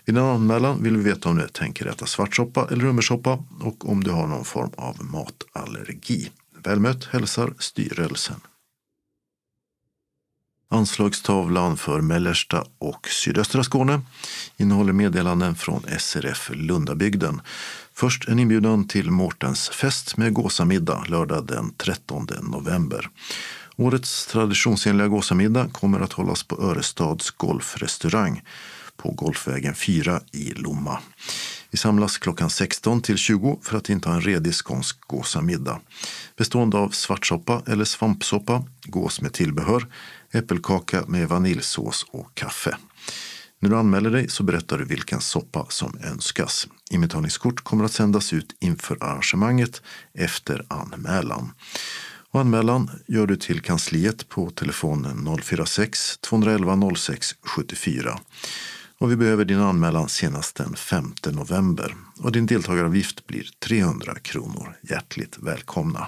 [0.05, 4.03] Vid en anmälan vill vi veta om du tänker äta svartsoppa eller hummersoppa och om
[4.03, 6.31] du har någon form av matallergi.
[6.63, 8.41] Välmött hälsar styrelsen.
[10.69, 14.01] Anslagstavlan för mellersta och sydöstra Skåne
[14.57, 17.41] innehåller meddelanden från SRF Lundabygden.
[17.95, 23.09] Först en inbjudan till Mårtens fest med gåsamiddag lördag den 13 november.
[23.75, 28.41] Årets traditionsenliga gåsamiddag kommer att hållas på Örestads golfrestaurang
[28.97, 30.99] på Golfvägen 4 i Lomma.
[31.71, 35.79] Vi samlas klockan 16 till 20 för att inta en redig skånsk gåsamiddag
[36.37, 39.87] bestående av svartsoppa eller svampsoppa, gås med tillbehör,
[40.31, 42.77] äppelkaka med vaniljsås och kaffe.
[43.63, 46.67] När du anmäler dig så berättar du vilken soppa som önskas.
[46.91, 49.81] Inbetalningskort kommer att sändas ut inför arrangemanget
[50.13, 51.51] efter anmälan.
[52.31, 58.19] Och anmälan gör du till kansliet på telefonen 046-211 06 74.
[58.97, 61.95] Och vi behöver din anmälan senast den 5 november.
[62.19, 64.77] Och din deltagaravgift blir 300 kronor.
[64.81, 66.07] Hjärtligt välkomna.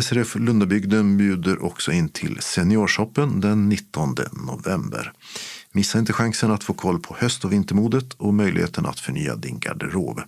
[0.00, 4.14] SRF Lundabygden bjuder också in till Seniorshoppen den 19
[4.46, 5.12] november.
[5.72, 9.58] Missa inte chansen att få koll på höst och vintermodet och möjligheten att förnya din
[9.58, 10.20] garderob.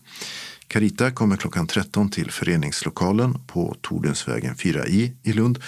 [0.67, 5.59] Carita kommer klockan 13 till föreningslokalen på Tordensvägen 4i i Lund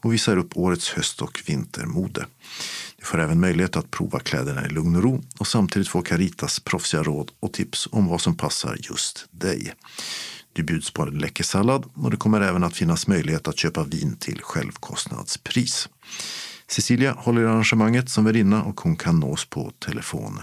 [0.00, 2.26] och visar upp årets höst och vintermode.
[2.96, 6.60] Du får även möjlighet att prova kläderna i lugn och ro och samtidigt få Caritas
[6.60, 9.74] proffsiga råd och tips om vad som passar just dig.
[10.52, 13.84] Du bjuds på en läcker sallad och det kommer även att finnas möjlighet att köpa
[13.84, 15.88] vin till självkostnadspris.
[16.68, 20.40] Cecilia håller i arrangemanget som värdinna och hon kan nås på telefon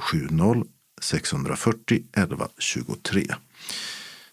[0.00, 0.64] 070
[1.00, 3.26] 640 11 23.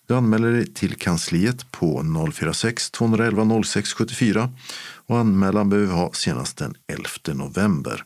[0.07, 4.53] Du anmäler dig till kansliet på 046 211 06 74
[5.07, 8.03] och anmälan behöver vi ha senast den 11 november.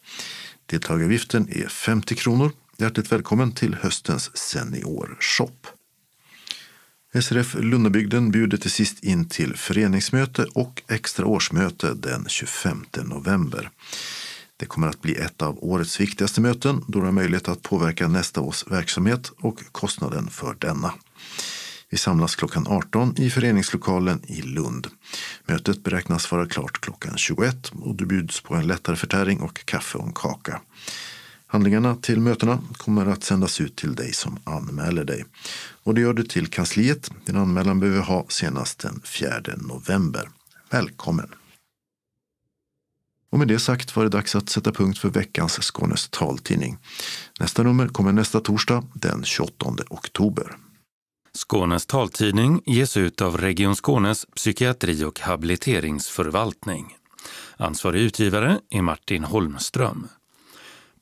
[0.66, 2.52] Deltagaravgiften är 50 kronor.
[2.78, 5.68] Hjärtligt välkommen till höstens seniorshop.
[7.22, 13.70] SRF Lundabygden bjuder till sist in till föreningsmöte och extra årsmöte den 25 november.
[14.58, 18.08] Det kommer att bli ett av årets viktigaste möten då du har möjlighet att påverka
[18.08, 20.94] nästa års verksamhet och kostnaden för denna.
[21.90, 24.88] Vi samlas klockan 18 i föreningslokalen i Lund.
[25.46, 29.98] Mötet beräknas vara klart klockan 21 och du bjuds på en lättare förtäring och kaffe
[29.98, 30.62] och en kaka.
[31.56, 35.26] Handlingarna till mötena kommer att sändas ut till dig som anmäler dig.
[35.84, 37.12] Och det gör du till kansliet.
[37.26, 40.30] Din anmälan behöver ha senast den 4 november.
[40.70, 41.30] Välkommen!
[43.30, 46.78] Och med det sagt var det dags att sätta punkt för veckans Skånes taltidning.
[47.40, 50.56] Nästa nummer kommer nästa torsdag den 28 oktober.
[51.34, 56.96] Skånes taltidning ges ut av Region Skånes psykiatri och habiliteringsförvaltning.
[57.58, 60.08] Ansvarig utgivare är Martin Holmström.